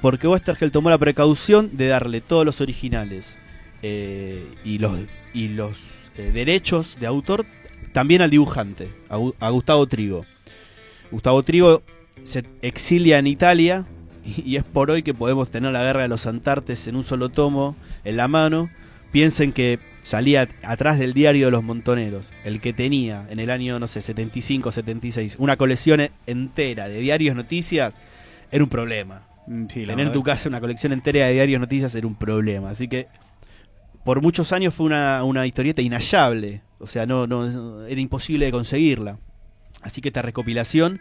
Porque 0.00 0.26
Westergel 0.28 0.70
tomó 0.72 0.88
la 0.90 0.98
precaución 0.98 1.76
de 1.76 1.88
darle 1.88 2.20
todos 2.20 2.46
los 2.46 2.60
originales 2.60 3.38
eh, 3.82 4.46
y 4.64 4.78
los, 4.78 4.98
y 5.34 5.48
los 5.48 5.78
eh, 6.16 6.30
derechos 6.32 6.96
de 6.98 7.06
autor 7.06 7.44
también 7.92 8.22
al 8.22 8.30
dibujante, 8.30 8.90
a, 9.08 9.18
Gu- 9.18 9.34
a 9.40 9.50
Gustavo 9.50 9.86
Trigo. 9.86 10.24
Gustavo 11.10 11.42
Trigo 11.42 11.82
se 12.24 12.44
exilia 12.62 13.18
en 13.18 13.26
Italia 13.26 13.84
y, 14.24 14.56
es 14.56 14.64
por 14.64 14.90
hoy 14.90 15.02
que 15.02 15.12
podemos 15.14 15.50
tener 15.50 15.72
la 15.72 15.82
guerra 15.82 16.02
de 16.02 16.08
los 16.08 16.26
Antartes 16.26 16.86
en 16.86 16.96
un 16.96 17.04
solo 17.04 17.28
tomo, 17.28 17.76
en 18.04 18.16
la 18.16 18.28
mano. 18.28 18.70
Piensen 19.12 19.52
que 19.52 19.80
salía 20.02 20.48
atrás 20.62 20.98
del 20.98 21.12
diario 21.14 21.46
de 21.46 21.50
los 21.50 21.62
montoneros, 21.64 22.32
el 22.44 22.60
que 22.60 22.72
tenía 22.72 23.26
en 23.28 23.40
el 23.40 23.50
año, 23.50 23.78
no 23.80 23.86
sé, 23.86 24.00
75, 24.00 24.72
76, 24.72 25.36
una 25.38 25.56
colección 25.56 26.08
entera 26.26 26.88
de 26.88 27.00
diarios 27.00 27.34
noticias, 27.36 27.92
era 28.52 28.62
un 28.64 28.70
problema. 28.70 29.26
Mm, 29.50 29.66
sí, 29.66 29.84
Tener 29.86 30.06
en 30.06 30.12
tu 30.12 30.22
casa 30.22 30.48
una 30.48 30.60
colección 30.60 30.92
entera 30.92 31.26
de 31.26 31.32
diarios 31.32 31.60
noticias 31.60 31.94
era 31.94 32.06
un 32.06 32.14
problema. 32.14 32.70
Así 32.70 32.86
que 32.88 33.08
por 34.04 34.22
muchos 34.22 34.52
años 34.52 34.72
fue 34.74 34.86
una, 34.86 35.24
una 35.24 35.46
historieta 35.46 35.82
inhallable. 35.82 36.62
O 36.78 36.86
sea, 36.86 37.04
no, 37.04 37.26
no 37.26 37.84
era 37.84 38.00
imposible 38.00 38.46
de 38.46 38.52
conseguirla. 38.52 39.18
Así 39.82 40.00
que 40.00 40.08
esta 40.08 40.22
recopilación, 40.22 41.00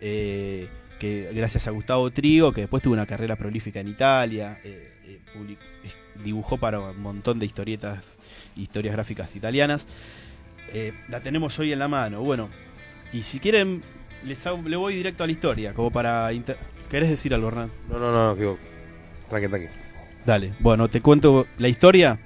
eh, 0.00 0.68
que 0.98 1.30
gracias 1.34 1.66
a 1.68 1.72
Gustavo 1.72 2.10
Trigo, 2.10 2.52
que 2.52 2.62
después 2.62 2.82
tuvo 2.82 2.94
una 2.94 3.06
carrera 3.06 3.36
prolífica 3.36 3.80
en 3.80 3.88
Italia, 3.88 4.58
eh, 4.64 4.92
eh, 5.06 5.20
dibujó 6.24 6.56
para 6.56 6.80
un 6.80 7.00
montón 7.00 7.38
de 7.38 7.46
historietas, 7.46 8.16
historias 8.56 8.94
gráficas 8.94 9.34
italianas, 9.36 9.86
la 11.08 11.20
tenemos 11.20 11.58
hoy 11.58 11.72
en 11.72 11.78
la 11.80 11.88
mano. 11.88 12.22
Bueno, 12.22 12.48
y 13.12 13.22
si 13.24 13.40
quieren, 13.40 13.82
les 14.24 14.46
hago- 14.46 14.62
le 14.68 14.76
voy 14.76 14.94
directo 14.94 15.24
a 15.24 15.26
la 15.26 15.32
historia, 15.32 15.74
como 15.74 15.90
para... 15.90 16.32
inter- 16.32 16.58
¿Querés 16.90 17.08
decir 17.10 17.32
algo, 17.34 17.48
Hernán? 17.48 17.70
No, 17.88 17.98
no, 17.98 18.10
no, 18.12 18.34
digo, 18.34 18.58
tranqui, 19.28 19.48
tranqui. 19.48 19.66
Dale, 20.26 20.52
bueno, 20.60 20.88
te 20.88 21.00
cuento 21.00 21.46
la 21.58 21.68
historia. 21.68 22.18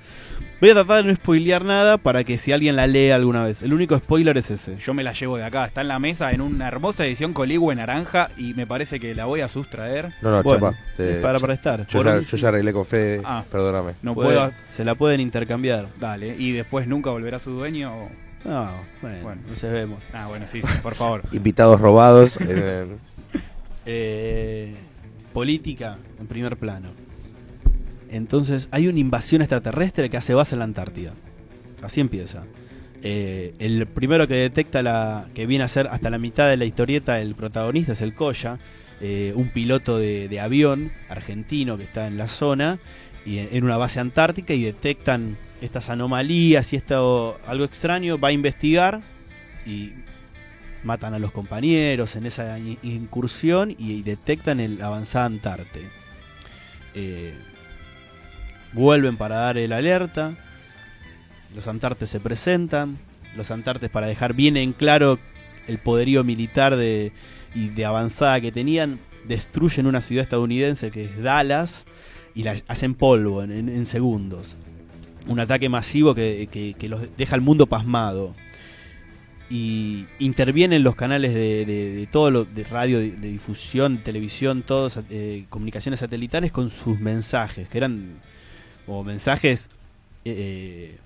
Voy 0.61 0.71
a 0.71 0.75
tratar 0.75 1.03
de 1.05 1.11
no 1.11 1.15
spoilear 1.17 1.63
nada 1.65 1.99
para 1.99 2.25
que 2.25 2.39
si 2.39 2.51
alguien 2.53 2.75
la 2.77 2.87
lee 2.87 3.11
alguna 3.11 3.45
vez. 3.45 3.63
El 3.63 3.75
único 3.75 3.99
spoiler 3.99 4.39
es 4.39 4.51
ese. 4.51 4.77
Yo 4.79 4.95
me 4.95 5.03
la 5.03 5.13
llevo 5.13 5.37
de 5.37 5.45
acá. 5.45 5.67
Está 5.67 5.83
en 5.83 5.89
la 5.89 5.99
mesa 5.99 6.33
en 6.33 6.41
una 6.41 6.67
hermosa 6.69 7.05
edición 7.05 7.35
coligüe 7.35 7.75
naranja 7.75 8.31
y 8.39 8.55
me 8.55 8.67
parece 8.67 8.99
que 8.99 9.15
la 9.15 9.27
voy 9.27 9.43
a 9.43 9.49
sustraer. 9.49 10.15
No, 10.23 10.31
no, 10.31 10.43
Bueno, 10.43 10.71
chapa. 10.73 10.83
te- 10.97 11.21
para 11.21 11.39
prestar. 11.39 11.87
yo, 11.87 11.99
Por 11.99 12.07
ya, 12.07 12.19
un- 12.19 12.25
yo 12.25 12.37
ya 12.39 12.49
arreglé 12.49 12.73
con 12.73 12.87
Fede, 12.87 13.21
Ah. 13.25 13.45
perdóname. 13.51 13.93
No 14.01 14.15
puedo. 14.15 14.51
Se 14.71 14.85
la 14.85 14.95
pueden 14.95 15.21
intercambiar. 15.21 15.89
Dale. 16.01 16.35
Y 16.39 16.53
después 16.53 16.89
nunca 16.89 17.11
volverá 17.11 17.39
su 17.39 17.51
dueño. 17.51 17.95
o- 17.95 18.11
No, 18.49 18.71
bueno, 19.03 19.19
Bueno. 19.23 19.43
no 19.49 19.57
se 19.57 19.69
vemos. 19.69 20.03
Ah, 20.15 20.27
bueno, 20.29 20.47
sí, 20.51 20.63
sí, 20.63 20.69
por 20.83 20.95
favor. 20.95 21.23
Invitados 21.33 21.81
robados. 21.81 22.39
eh, 22.41 22.87
Eh, 23.87 24.75
política 25.33 25.99
en 26.19 26.27
primer 26.27 26.57
plano. 26.57 26.89
Entonces 28.09 28.69
hay 28.71 28.87
una 28.87 29.01
invasión 29.01 29.43
extraterrestre 29.43 30.09
que 30.09 30.17
hace 30.17 30.33
base 30.33 30.55
en 30.55 30.61
la 30.61 30.65
Antártida. 30.65 31.13
Así 31.83 32.01
empieza. 32.01 32.45
Eh, 33.03 33.53
el 33.59 33.87
primero 33.87 34.27
que 34.27 34.35
detecta 34.35 34.83
la 34.83 35.27
que 35.35 35.47
viene 35.47 35.65
a 35.65 35.69
ser 35.69 35.89
hasta 35.89 36.09
la 36.09 36.19
mitad 36.19 36.49
de 36.49 36.57
la 36.57 36.65
historieta 36.65 37.21
el 37.21 37.35
protagonista 37.35 37.93
es 37.93 38.01
el 38.01 38.15
Koya, 38.15 38.59
eh, 39.01 39.33
un 39.37 39.51
piloto 39.51 39.99
de, 39.99 40.29
de 40.29 40.41
avión 40.41 40.93
argentino 41.09 41.77
que 41.77 41.85
está 41.85 42.07
en 42.07 42.17
la 42.17 42.29
zona 42.29 42.79
y 43.27 43.39
en, 43.39 43.49
en 43.53 43.65
una 43.65 43.77
base 43.77 44.01
antártica 44.01 44.55
y 44.55 44.63
detectan 44.63 45.37
estas 45.61 45.91
anomalías 45.91 46.73
y 46.73 46.77
esto 46.77 47.39
algo 47.47 47.65
extraño 47.65 48.19
va 48.19 48.29
a 48.29 48.33
investigar 48.33 49.03
y 49.67 49.93
matan 50.85 51.15
a 51.15 51.19
los 51.19 51.33
compañeros 51.33 52.15
en 52.17 52.27
esa 52.27 52.59
in- 52.59 52.79
incursión 52.83 53.73
y, 53.73 53.93
y 53.95 54.03
detectan 54.03 54.61
el 54.61 54.81
avanzada 54.83 55.25
Antarte. 55.27 55.89
Eh, 56.95 57.35
vuelven 58.73 59.17
para 59.17 59.37
dar 59.37 59.59
el 59.59 59.73
alerta. 59.73 60.35
Los 61.55 61.67
Antartes 61.67 62.11
se 62.11 62.21
presentan. 62.21 62.99
Los 63.37 63.51
Antartes, 63.51 63.91
para 63.91 64.07
dejar 64.07 64.35
bien 64.35 64.57
en 64.57 64.73
claro 64.73 65.19
el 65.67 65.79
poderío 65.79 66.23
militar 66.25 66.77
de, 66.77 67.13
y 67.55 67.69
de 67.69 67.85
avanzada 67.85 68.41
que 68.41 68.53
tenían, 68.53 69.01
destruyen 69.27 69.87
una 69.87 70.01
ciudad 70.03 70.23
estadounidense 70.23 70.91
que 70.91 71.05
es 71.07 71.23
Dallas 71.23 71.87
y 72.35 72.43
la 72.43 72.57
hacen 72.69 72.95
polvo 72.95 73.43
en, 73.43 73.51
en- 73.53 73.69
en 73.69 73.87
segundos. 73.87 74.57
Un 75.27 75.41
ataque 75.41 75.69
masivo 75.69 76.15
que, 76.15 76.49
que- 76.53 76.75
que 76.79 76.89
los 76.89 77.01
deja 77.17 77.35
al 77.35 77.41
mundo 77.41 77.67
pasmado 77.67 78.35
y 79.51 80.07
intervienen 80.19 80.83
los 80.83 80.95
canales 80.97 81.35
de, 81.35 81.67
de, 81.67 81.95
de 81.95 82.07
todo 82.07 82.31
lo 82.31 82.45
de 82.45 82.65
radio, 82.65 82.99
de, 82.99 83.13
de 83.13 83.29
difusión, 83.29 83.99
televisión, 83.99 84.63
todos 84.63 84.99
eh, 85.11 85.45
comunicaciones 85.51 86.01
satelitales 86.01 86.51
con 86.51 86.71
sus 86.71 86.99
mensajes, 87.01 87.69
que 87.69 87.79
eran 87.79 88.21
o 88.87 89.05
mensajes 89.05 89.69
eh, 90.25 90.97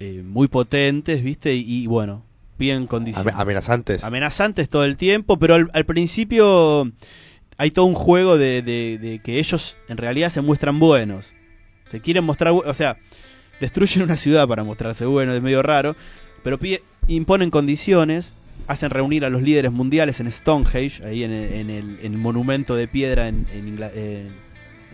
eh, 0.00 0.22
muy 0.24 0.48
potentes, 0.48 1.22
¿viste? 1.22 1.54
Y, 1.54 1.64
y, 1.82 1.86
bueno, 1.86 2.24
piden 2.56 2.86
condiciones 2.86 3.34
ame- 3.34 3.42
amenazantes. 3.42 4.04
amenazantes 4.04 4.68
todo 4.68 4.84
el 4.84 4.96
tiempo, 4.96 5.38
pero 5.38 5.54
al, 5.54 5.70
al 5.72 5.84
principio 5.84 6.90
hay 7.58 7.70
todo 7.70 7.84
un 7.84 7.94
juego 7.94 8.38
de, 8.38 9.20
que 9.22 9.38
ellos 9.38 9.76
en 9.88 9.96
realidad 9.96 10.30
se 10.30 10.40
muestran 10.40 10.78
buenos. 10.78 11.34
Se 11.90 12.00
quieren 12.00 12.24
mostrar, 12.24 12.52
o 12.52 12.74
sea, 12.74 12.96
destruyen 13.60 14.02
una 14.02 14.16
ciudad 14.16 14.48
para 14.48 14.64
mostrarse 14.64 15.04
buenos, 15.04 15.36
es 15.36 15.42
medio 15.42 15.62
raro, 15.62 15.94
pero 16.42 16.58
pide- 16.58 16.82
imponen 17.08 17.50
condiciones, 17.50 18.32
hacen 18.68 18.90
reunir 18.90 19.24
a 19.24 19.30
los 19.30 19.42
líderes 19.42 19.72
mundiales 19.72 20.20
en 20.20 20.30
Stonehenge, 20.30 21.04
ahí 21.04 21.24
en 21.24 21.32
el, 21.32 21.52
en 21.54 21.70
el- 21.70 21.98
en 22.02 22.12
el 22.12 22.18
monumento 22.18 22.74
de 22.76 22.88
piedra 22.88 23.28
en, 23.28 23.46
en 23.52 23.66
Ingla- 23.76 23.92
en- 23.94 24.42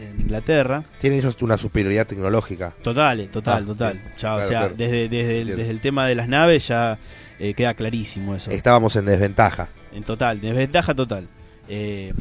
en 0.00 0.20
Inglaterra. 0.20 0.84
Tienen 1.00 1.18
ellos 1.18 1.36
una 1.42 1.58
superioridad 1.58 2.06
tecnológica. 2.06 2.74
Total, 2.82 3.20
eh, 3.20 3.26
total, 3.26 3.62
Ah, 3.64 3.66
total. 3.66 3.92
bien. 3.94 4.12
Ya, 4.16 4.34
o 4.36 4.40
sea, 4.40 4.48
claro. 4.48 4.74
desde, 4.78 5.08
desde, 5.08 5.40
el, 5.40 5.48
desde 5.48 5.70
el 5.70 5.80
tema 5.80 6.06
de 6.06 6.14
las 6.14 6.28
naves 6.28 6.68
ya 6.68 6.98
eh, 7.40 7.54
queda 7.54 7.74
clarísimo 7.74 8.34
eso. 8.34 8.50
Estábamos 8.50 8.94
en 8.96 9.04
desventaja. 9.06 9.68
En 9.92 10.04
total, 10.04 10.40
desventaja 10.40 10.94
total. 10.94 11.26
Eh, 11.68 12.12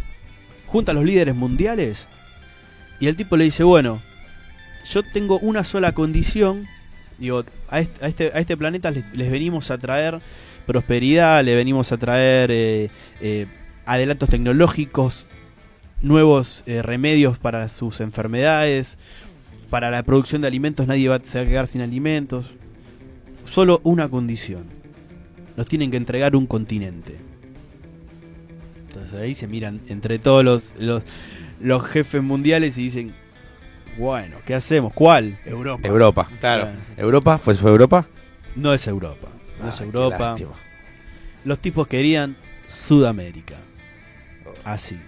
junta 0.65 0.91
a 0.91 0.95
los 0.95 1.05
líderes 1.05 1.35
mundiales 1.35 2.07
y 2.99 3.07
el 3.07 3.15
tipo 3.15 3.37
le 3.37 3.43
dice, 3.45 3.63
bueno, 3.63 4.01
yo 4.91 5.03
tengo 5.03 5.37
una 5.39 5.63
sola 5.63 5.91
condición, 5.93 6.65
digo, 7.17 7.43
a 7.69 7.79
este, 7.79 8.31
a 8.33 8.39
este, 8.39 8.57
planeta 8.57 8.91
les, 8.91 9.31
venimos 9.31 9.71
a 9.71 9.77
traer 9.77 10.19
prosperidad, 10.65 11.43
le 11.43 11.55
venimos 11.55 11.91
a 11.91 11.97
traer 11.97 12.51
eh, 12.51 12.89
eh, 13.21 13.47
adelantos 13.85 14.29
tecnológicos, 14.29 15.25
nuevos 16.01 16.63
eh, 16.65 16.81
remedios 16.81 17.39
para 17.39 17.69
sus 17.69 18.01
enfermedades, 18.01 18.97
para 19.69 19.91
la 19.91 20.03
producción 20.03 20.41
de 20.41 20.47
alimentos 20.47 20.87
nadie 20.87 21.09
va 21.09 21.15
a, 21.15 21.21
se 21.23 21.39
va 21.39 21.45
a 21.45 21.47
quedar 21.47 21.67
sin 21.67 21.81
alimentos. 21.81 22.45
Solo 23.45 23.79
una 23.83 24.09
condición. 24.09 24.65
Nos 25.55 25.67
tienen 25.67 25.89
que 25.89 25.97
entregar 25.97 26.35
un 26.35 26.45
continente. 26.45 27.15
Entonces 28.87 29.13
ahí 29.13 29.35
se 29.35 29.47
miran 29.47 29.81
entre 29.87 30.19
todos 30.19 30.43
los, 30.43 30.73
los, 30.79 31.03
los 31.59 31.83
jefes 31.85 32.21
mundiales 32.21 32.77
y 32.77 32.83
dicen, 32.83 33.13
bueno, 33.97 34.37
¿qué 34.45 34.53
hacemos? 34.53 34.93
¿Cuál? 34.93 35.37
Europa. 35.45 35.87
Europa. 35.87 36.29
Claro. 36.39 36.69
¿Europa? 36.95 37.37
¿Fue, 37.37 37.55
fue 37.55 37.71
Europa? 37.71 38.07
No 38.55 38.73
es 38.73 38.87
Europa. 38.87 39.27
No 39.59 39.69
es 39.69 39.81
Ay, 39.81 39.89
qué 39.91 39.97
Europa. 39.97 40.35
Los 41.43 41.59
tipos 41.59 41.87
querían 41.87 42.35
Sudamérica. 42.67 43.55
Así. 44.63 44.99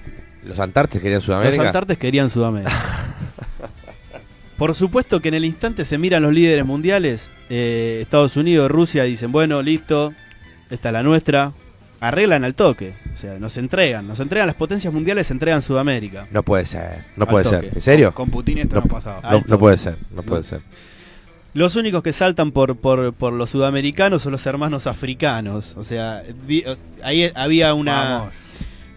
Los 0.43 0.59
Antartes 0.59 1.01
querían 1.01 1.17
Los 1.17 1.25
Sudamérica. 1.25 1.67
Antartes 1.67 1.97
querían 1.97 2.29
Sudamérica. 2.29 2.71
Por 4.57 4.75
supuesto 4.75 5.21
que 5.21 5.29
en 5.29 5.35
el 5.35 5.45
instante 5.45 5.85
se 5.85 5.97
miran 5.97 6.23
los 6.23 6.33
líderes 6.33 6.65
mundiales, 6.65 7.31
eh, 7.49 7.99
Estados 8.01 8.35
Unidos, 8.35 8.69
Rusia, 8.69 9.03
dicen, 9.03 9.31
bueno, 9.31 9.61
listo, 9.61 10.13
esta 10.69 10.89
es 10.89 10.93
la 10.93 11.01
nuestra, 11.01 11.53
arreglan 12.01 12.43
al 12.45 12.55
toque, 12.55 12.93
o 13.13 13.17
sea, 13.17 13.37
nos 13.39 13.57
entregan, 13.57 14.07
nos 14.07 14.19
entregan 14.19 14.47
las 14.47 14.55
potencias 14.55 14.93
mundiales, 14.93 15.27
se 15.27 15.33
entregan 15.33 15.61
Sudamérica. 15.61 16.27
No 16.31 16.43
puede 16.43 16.65
ser, 16.65 17.05
no 17.17 17.23
Al 17.25 17.29
puede 17.29 17.43
toque. 17.45 17.55
ser. 17.57 17.75
¿En 17.75 17.81
serio? 17.81 18.13
Con 18.13 18.29
Putin 18.29 18.59
esto 18.59 18.75
no, 18.75 18.81
No. 18.81 18.87
pasaba. 18.87 19.43
No, 19.47 19.59
puede 19.59 19.77
ser, 19.77 19.97
no 20.11 20.23
puede 20.23 20.39
No. 20.41 20.43
ser. 20.47 20.61
Los 21.53 21.75
únicos 21.75 22.03
que 22.03 22.13
saltan 22.13 22.51
por, 22.51 22.77
por, 22.77 23.11
por 23.13 23.33
los 23.33 23.49
sudamericanos 23.49 24.21
son 24.21 24.31
los 24.33 24.45
hermanos 24.45 24.85
africanos, 24.87 25.75
o 25.77 25.83
sea, 25.83 26.23
di- 26.47 26.63
ahí 27.03 27.31
había 27.35 27.73
una 27.73 27.93
Vamos. 28.19 28.33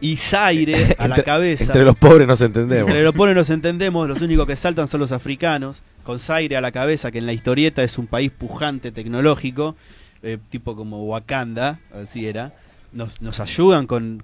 Isaire 0.01 0.97
a 0.99 1.07
la 1.09 1.23
cabeza. 1.23 1.65
Entre 1.65 1.85
los 1.85 1.95
pobres 1.97 2.27
nos 2.27 2.41
entendemos. 2.41 2.89
Entre 2.89 3.03
los 3.05 3.15
pobres 3.15 3.37
nos 3.37 3.51
entendemos, 3.51 4.09
los 4.09 4.21
únicos 4.21 4.47
que 4.47 4.57
saltan 4.57 4.89
son 4.89 5.01
los 5.01 5.13
africanos, 5.13 5.83
con 6.03 6.19
Zaire 6.19 6.57
a 6.57 6.61
la 6.61 6.73
cabeza, 6.73 7.11
que 7.13 7.19
en 7.19 7.27
la 7.27 7.33
historieta 7.33 7.83
es 7.85 7.97
un 7.99 8.09
país 8.09 8.31
pujante 8.37 8.91
tecnológico, 8.91 9.77
eh, 10.25 10.39
tipo 10.51 10.75
como 10.75 11.05
Wakanda, 11.05 11.79
así 12.03 12.27
era. 12.27 12.53
Nos, 12.93 13.41
ayudan 13.41 13.87
con, 13.87 14.23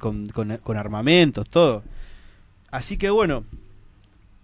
armamentos, 0.77 1.49
todo. 1.49 1.83
Así 2.71 2.97
que 2.97 3.11
bueno, 3.11 3.45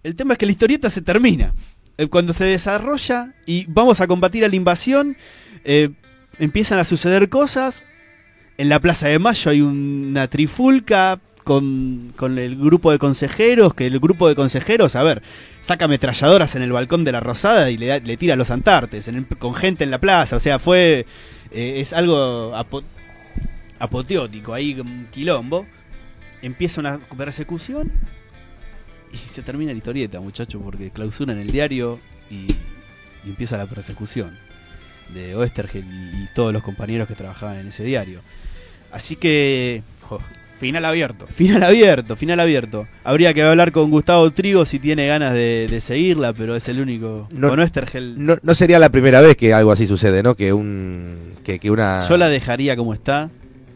el 0.03 0.15
tema 0.15 0.33
es 0.33 0.39
que 0.39 0.45
la 0.45 0.51
historieta 0.51 0.89
se 0.89 1.01
termina. 1.01 1.53
Eh, 1.97 2.07
Cuando 2.07 2.33
se 2.33 2.45
desarrolla 2.45 3.33
y 3.45 3.65
vamos 3.67 4.01
a 4.01 4.07
combatir 4.07 4.43
a 4.43 4.47
la 4.47 4.55
invasión, 4.55 5.15
eh, 5.63 5.89
empiezan 6.39 6.79
a 6.79 6.85
suceder 6.85 7.29
cosas. 7.29 7.85
En 8.57 8.69
la 8.69 8.79
Plaza 8.79 9.07
de 9.07 9.19
Mayo 9.19 9.51
hay 9.51 9.61
una 9.61 10.27
trifulca 10.27 11.19
con, 11.45 12.11
con 12.15 12.39
el 12.39 12.57
grupo 12.57 12.91
de 12.91 12.97
consejeros, 12.97 13.73
que 13.73 13.85
el 13.85 13.99
grupo 13.99 14.27
de 14.27 14.35
consejeros, 14.35 14.95
a 14.95 15.03
ver, 15.03 15.21
saca 15.61 15.85
ametralladoras 15.85 16.55
en 16.55 16.63
el 16.63 16.71
balcón 16.71 17.03
de 17.03 17.11
la 17.11 17.19
Rosada 17.19 17.69
y 17.69 17.77
le, 17.77 18.01
le 18.01 18.17
tira 18.17 18.33
a 18.33 18.37
los 18.37 18.49
antartes, 18.49 19.09
con 19.37 19.53
gente 19.53 19.83
en 19.83 19.91
la 19.91 19.99
plaza, 19.99 20.35
o 20.35 20.39
sea, 20.39 20.57
fue, 20.57 21.05
eh, 21.51 21.75
es 21.77 21.93
algo 21.93 22.55
apoteótico, 23.79 24.53
ahí 24.53 24.79
un 24.79 25.07
quilombo. 25.11 25.65
Empieza 26.41 26.81
una 26.81 26.99
persecución 27.17 27.91
y 29.11 29.17
se 29.29 29.41
termina 29.41 29.71
la 29.71 29.77
historieta, 29.77 30.19
muchachos, 30.19 30.61
porque 30.63 30.91
clausuran 30.91 31.39
el 31.39 31.49
diario 31.51 31.99
y, 32.29 32.47
y 33.25 33.29
empieza 33.29 33.57
la 33.57 33.65
persecución 33.65 34.37
de 35.13 35.35
Oestergel 35.35 35.85
y, 35.85 36.23
y 36.23 36.27
todos 36.35 36.51
los 36.53 36.61
compañeros 36.63 37.07
que 37.07 37.15
trabajaban 37.15 37.57
en 37.57 37.67
ese 37.67 37.83
diario. 37.83 38.21
Así 38.91 39.15
que, 39.15 39.81
jo, 40.01 40.19
Final 40.59 40.85
abierto. 40.85 41.27
final 41.27 41.63
abierto, 41.63 42.15
final 42.15 42.39
abierto. 42.39 42.87
Habría 43.03 43.33
que 43.33 43.41
hablar 43.41 43.73
con 43.73 43.91
Gustavo 43.91 44.31
Trigo 44.31 44.63
si 44.63 44.79
tiene 44.79 45.05
ganas 45.05 45.33
de, 45.33 45.67
de 45.69 45.79
seguirla, 45.81 46.31
pero 46.31 46.55
es 46.55 46.67
el 46.69 46.79
único. 46.79 47.27
No- 47.33 47.49
con 47.49 47.59
Oestergel, 47.59 48.13
No, 48.25 48.37
no 48.41 48.55
sería 48.55 48.79
la 48.79 48.89
primera 48.89 49.19
vez 49.19 49.35
que 49.35 49.53
algo 49.53 49.71
así 49.73 49.85
sucede, 49.85 50.23
¿no? 50.23 50.35
Que 50.35 50.53
un. 50.53 51.33
Que, 51.43 51.59
que 51.59 51.69
una. 51.71 52.07
yo 52.07 52.15
la 52.17 52.29
dejaría 52.29 52.77
como 52.77 52.93
está, 52.93 53.29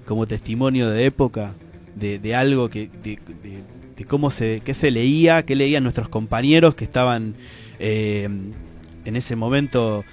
como 0.09 0.25
testimonio 0.27 0.89
de 0.89 1.05
época, 1.05 1.53
de, 1.95 2.17
de 2.19 2.35
algo 2.35 2.69
que. 2.69 2.89
De, 3.03 3.19
de- 3.43 3.79
de 3.95 4.05
cómo 4.05 4.31
se. 4.31 4.61
qué 4.65 4.73
se 4.73 4.89
leía, 4.91 5.43
qué 5.43 5.55
leían 5.55 5.83
nuestros 5.83 6.09
compañeros 6.09 6.73
que 6.73 6.83
estaban 6.85 7.35
eh, 7.79 8.23
en 9.05 9.15
ese 9.15 9.35
momento. 9.35 10.03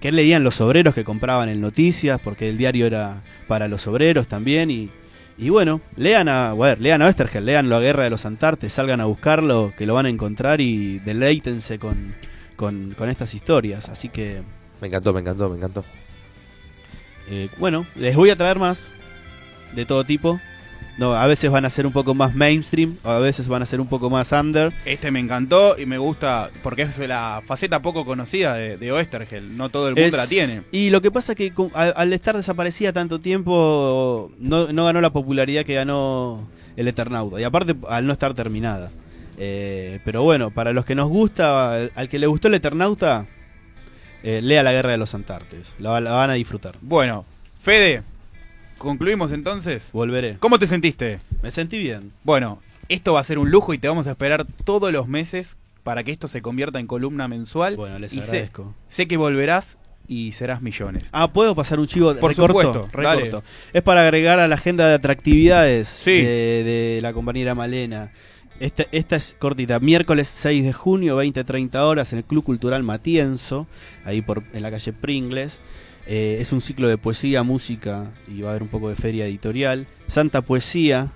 ¿Qué 0.00 0.12
leían 0.12 0.44
los 0.44 0.60
obreros 0.60 0.94
que 0.94 1.04
compraban 1.04 1.48
en 1.48 1.60
Noticias? 1.60 2.20
Porque 2.22 2.48
el 2.48 2.56
diario 2.58 2.86
era 2.86 3.22
para 3.48 3.66
los 3.68 3.86
obreros 3.86 4.28
también. 4.28 4.70
Y, 4.70 4.90
y 5.36 5.48
bueno, 5.50 5.80
lean 5.96 6.28
a, 6.28 6.52
bueno, 6.52 6.76
lean 6.80 7.02
a 7.02 7.06
Oestergel, 7.06 7.44
lean 7.44 7.68
La 7.68 7.80
Guerra 7.80 8.04
de 8.04 8.10
los 8.10 8.24
Antartes, 8.26 8.72
salgan 8.72 9.00
a 9.00 9.06
buscarlo, 9.06 9.72
que 9.76 9.84
lo 9.86 9.94
van 9.94 10.06
a 10.06 10.10
encontrar 10.10 10.60
y 10.60 10.98
deleítense 11.00 11.78
con, 11.78 12.14
con, 12.56 12.94
con 12.96 13.08
estas 13.10 13.34
historias. 13.34 13.88
Así 13.88 14.08
que, 14.10 14.42
Me 14.80 14.86
encantó, 14.88 15.12
me 15.12 15.20
encantó, 15.20 15.48
me 15.50 15.56
encantó. 15.56 15.84
eh, 17.28 17.48
bueno, 17.58 17.86
les 17.94 18.16
voy 18.16 18.30
a 18.30 18.36
traer 18.36 18.58
más 18.58 18.80
de 19.74 19.84
todo 19.86 20.04
tipo. 20.04 20.40
No, 20.98 21.14
a 21.14 21.26
veces 21.26 21.50
van 21.50 21.64
a 21.64 21.70
ser 21.70 21.86
un 21.86 21.92
poco 21.92 22.14
más 22.14 22.34
mainstream, 22.34 22.96
o 23.04 23.08
a 23.10 23.18
veces 23.20 23.48
van 23.48 23.62
a 23.62 23.66
ser 23.66 23.80
un 23.80 23.86
poco 23.86 24.10
más 24.10 24.32
under. 24.32 24.70
Este 24.84 25.10
me 25.10 25.18
encantó 25.20 25.78
y 25.78 25.86
me 25.86 25.96
gusta 25.96 26.50
porque 26.62 26.82
es 26.82 26.98
la 26.98 27.42
faceta 27.46 27.80
poco 27.80 28.04
conocida 28.04 28.54
de, 28.54 28.76
de 28.76 28.92
Oestergel. 28.92 29.56
No 29.56 29.70
todo 29.70 29.88
el 29.88 29.94
mundo 29.94 30.08
Es- 30.08 30.12
la 30.14 30.26
tiene. 30.26 30.62
Y 30.72 30.90
lo 30.90 31.00
que 31.00 31.10
pasa 31.10 31.32
es 31.32 31.36
que 31.38 31.52
al, 31.72 31.94
al 31.96 32.12
estar 32.12 32.36
desaparecida 32.36 32.92
tanto 32.92 33.18
tiempo, 33.18 34.30
no, 34.38 34.72
no 34.72 34.84
ganó 34.84 35.00
la 35.00 35.10
popularidad 35.10 35.64
que 35.64 35.74
ganó 35.74 36.46
el 36.76 36.86
Eternauta. 36.88 37.40
Y 37.40 37.44
aparte, 37.44 37.74
al 37.88 38.06
no 38.06 38.12
estar 38.12 38.34
terminada. 38.34 38.90
Eh, 39.38 40.00
pero 40.04 40.22
bueno, 40.22 40.50
para 40.50 40.74
los 40.74 40.84
que 40.84 40.94
nos 40.94 41.08
gusta, 41.08 41.72
al, 41.74 41.92
al 41.94 42.08
que 42.10 42.18
le 42.18 42.26
gustó 42.26 42.48
el 42.48 42.54
Eternauta, 42.54 43.26
eh, 44.22 44.40
lea 44.42 44.62
La 44.62 44.72
Guerra 44.72 44.90
de 44.90 44.98
los 44.98 45.14
Antartes. 45.14 45.76
La 45.78 45.90
van 45.92 46.28
a 46.30 46.34
disfrutar. 46.34 46.76
Bueno, 46.82 47.24
Fede, 47.62 48.02
concluimos 48.80 49.30
entonces. 49.32 49.90
Volveré. 49.92 50.36
¿Cómo 50.40 50.58
te 50.58 50.66
sentiste? 50.66 51.20
Me 51.42 51.50
sentí 51.50 51.78
bien. 51.78 52.12
Bueno, 52.24 52.58
esto 52.88 53.12
va 53.12 53.20
a 53.20 53.24
ser 53.24 53.38
un 53.38 53.50
lujo 53.50 53.72
y 53.74 53.78
te 53.78 53.86
vamos 53.88 54.06
a 54.08 54.12
esperar 54.12 54.46
todos 54.64 54.92
los 54.92 55.06
meses 55.06 55.56
para 55.84 56.02
que 56.02 56.10
esto 56.12 56.26
se 56.28 56.42
convierta 56.42 56.80
en 56.80 56.86
columna 56.86 57.28
mensual. 57.28 57.76
Bueno, 57.76 57.98
les 57.98 58.12
y 58.14 58.20
agradezco. 58.20 58.74
sé 58.88 59.06
que 59.06 59.16
volverás 59.16 59.78
y 60.08 60.32
serás 60.32 60.60
millones. 60.62 61.04
Ah, 61.12 61.32
¿puedo 61.32 61.54
pasar 61.54 61.78
un 61.78 61.86
chivo? 61.86 62.14
Por 62.16 62.34
supuesto, 62.34 62.88
dale. 62.92 63.20
recorto. 63.24 63.44
Es 63.72 63.82
para 63.82 64.02
agregar 64.02 64.40
a 64.40 64.48
la 64.48 64.56
agenda 64.56 64.88
de 64.88 64.94
atractividades 64.94 65.86
Sí. 65.86 66.10
de, 66.22 66.64
de 66.64 66.98
la 67.02 67.12
compañera 67.12 67.54
Malena. 67.54 68.10
Esta, 68.58 68.84
esta 68.92 69.16
es 69.16 69.36
cortita. 69.38 69.78
Miércoles 69.80 70.28
6 70.28 70.64
de 70.64 70.72
junio, 70.72 71.22
20-30 71.22 71.76
horas, 71.76 72.12
en 72.12 72.18
el 72.18 72.24
Club 72.24 72.44
Cultural 72.44 72.82
Matienzo, 72.82 73.66
ahí 74.04 74.20
por, 74.20 74.42
en 74.52 74.62
la 74.62 74.70
calle 74.70 74.92
Pringles. 74.92 75.60
Eh, 76.06 76.38
es 76.40 76.52
un 76.52 76.60
ciclo 76.60 76.88
de 76.88 76.98
poesía, 76.98 77.42
música 77.42 78.10
y 78.26 78.42
va 78.42 78.48
a 78.48 78.50
haber 78.52 78.62
un 78.62 78.68
poco 78.68 78.88
de 78.88 78.96
feria 78.96 79.26
editorial. 79.26 79.86
Santa 80.06 80.42
Poesía 80.42 81.12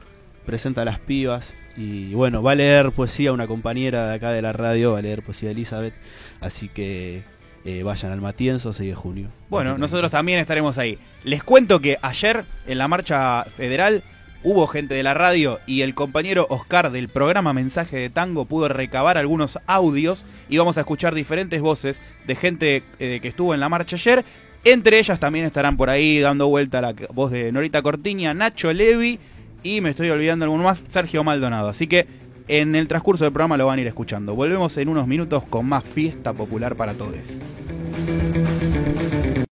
presenta 0.46 0.82
a 0.82 0.84
las 0.84 1.00
pibas 1.00 1.54
y 1.76 2.14
bueno, 2.14 2.42
va 2.42 2.52
a 2.52 2.54
leer 2.54 2.92
poesía 2.92 3.32
una 3.32 3.46
compañera 3.46 4.08
de 4.08 4.14
acá 4.14 4.30
de 4.30 4.42
la 4.42 4.52
radio, 4.52 4.92
va 4.92 4.98
a 4.98 5.02
leer 5.02 5.22
poesía 5.22 5.48
de 5.48 5.52
Elizabeth. 5.52 5.94
Así 6.40 6.68
que 6.68 7.22
eh, 7.64 7.82
vayan 7.82 8.12
al 8.12 8.20
Matienzo 8.20 8.72
6 8.72 8.88
de 8.88 8.94
junio. 8.94 9.28
Bueno, 9.48 9.78
nosotros 9.78 10.10
también 10.10 10.38
estaremos 10.38 10.78
ahí. 10.78 10.98
Les 11.24 11.42
cuento 11.42 11.80
que 11.80 11.98
ayer 12.02 12.44
en 12.66 12.78
la 12.78 12.88
marcha 12.88 13.44
federal 13.56 14.04
hubo 14.44 14.66
gente 14.66 14.94
de 14.94 15.02
la 15.02 15.14
radio 15.14 15.58
y 15.66 15.80
el 15.80 15.94
compañero 15.94 16.46
Oscar 16.50 16.92
del 16.92 17.08
programa 17.08 17.54
Mensaje 17.54 17.96
de 17.96 18.10
Tango 18.10 18.44
pudo 18.44 18.68
recabar 18.68 19.16
algunos 19.16 19.58
audios 19.66 20.26
y 20.50 20.58
vamos 20.58 20.76
a 20.76 20.82
escuchar 20.82 21.14
diferentes 21.14 21.62
voces 21.62 22.02
de 22.26 22.36
gente 22.36 22.82
eh, 22.98 23.20
que 23.22 23.28
estuvo 23.28 23.54
en 23.54 23.60
la 23.60 23.70
marcha 23.70 23.96
ayer. 23.96 24.24
Entre 24.64 24.98
ellas 24.98 25.20
también 25.20 25.44
estarán 25.44 25.76
por 25.76 25.90
ahí 25.90 26.20
dando 26.20 26.48
vuelta 26.48 26.80
la 26.80 26.94
voz 27.12 27.30
de 27.30 27.52
Norita 27.52 27.82
Cortiña, 27.82 28.32
Nacho 28.32 28.72
Levi 28.72 29.18
y 29.62 29.80
me 29.80 29.90
estoy 29.90 30.08
olvidando 30.10 30.44
alguno 30.44 30.64
más, 30.64 30.82
Sergio 30.88 31.22
Maldonado. 31.22 31.68
Así 31.68 31.86
que 31.86 32.06
en 32.48 32.74
el 32.74 32.88
transcurso 32.88 33.24
del 33.24 33.32
programa 33.32 33.56
lo 33.56 33.66
van 33.66 33.78
a 33.78 33.82
ir 33.82 33.88
escuchando. 33.88 34.34
Volvemos 34.34 34.76
en 34.78 34.88
unos 34.88 35.06
minutos 35.06 35.44
con 35.44 35.66
más 35.66 35.84
fiesta 35.84 36.32
popular 36.32 36.76
para 36.76 36.94
todos. 36.94 37.40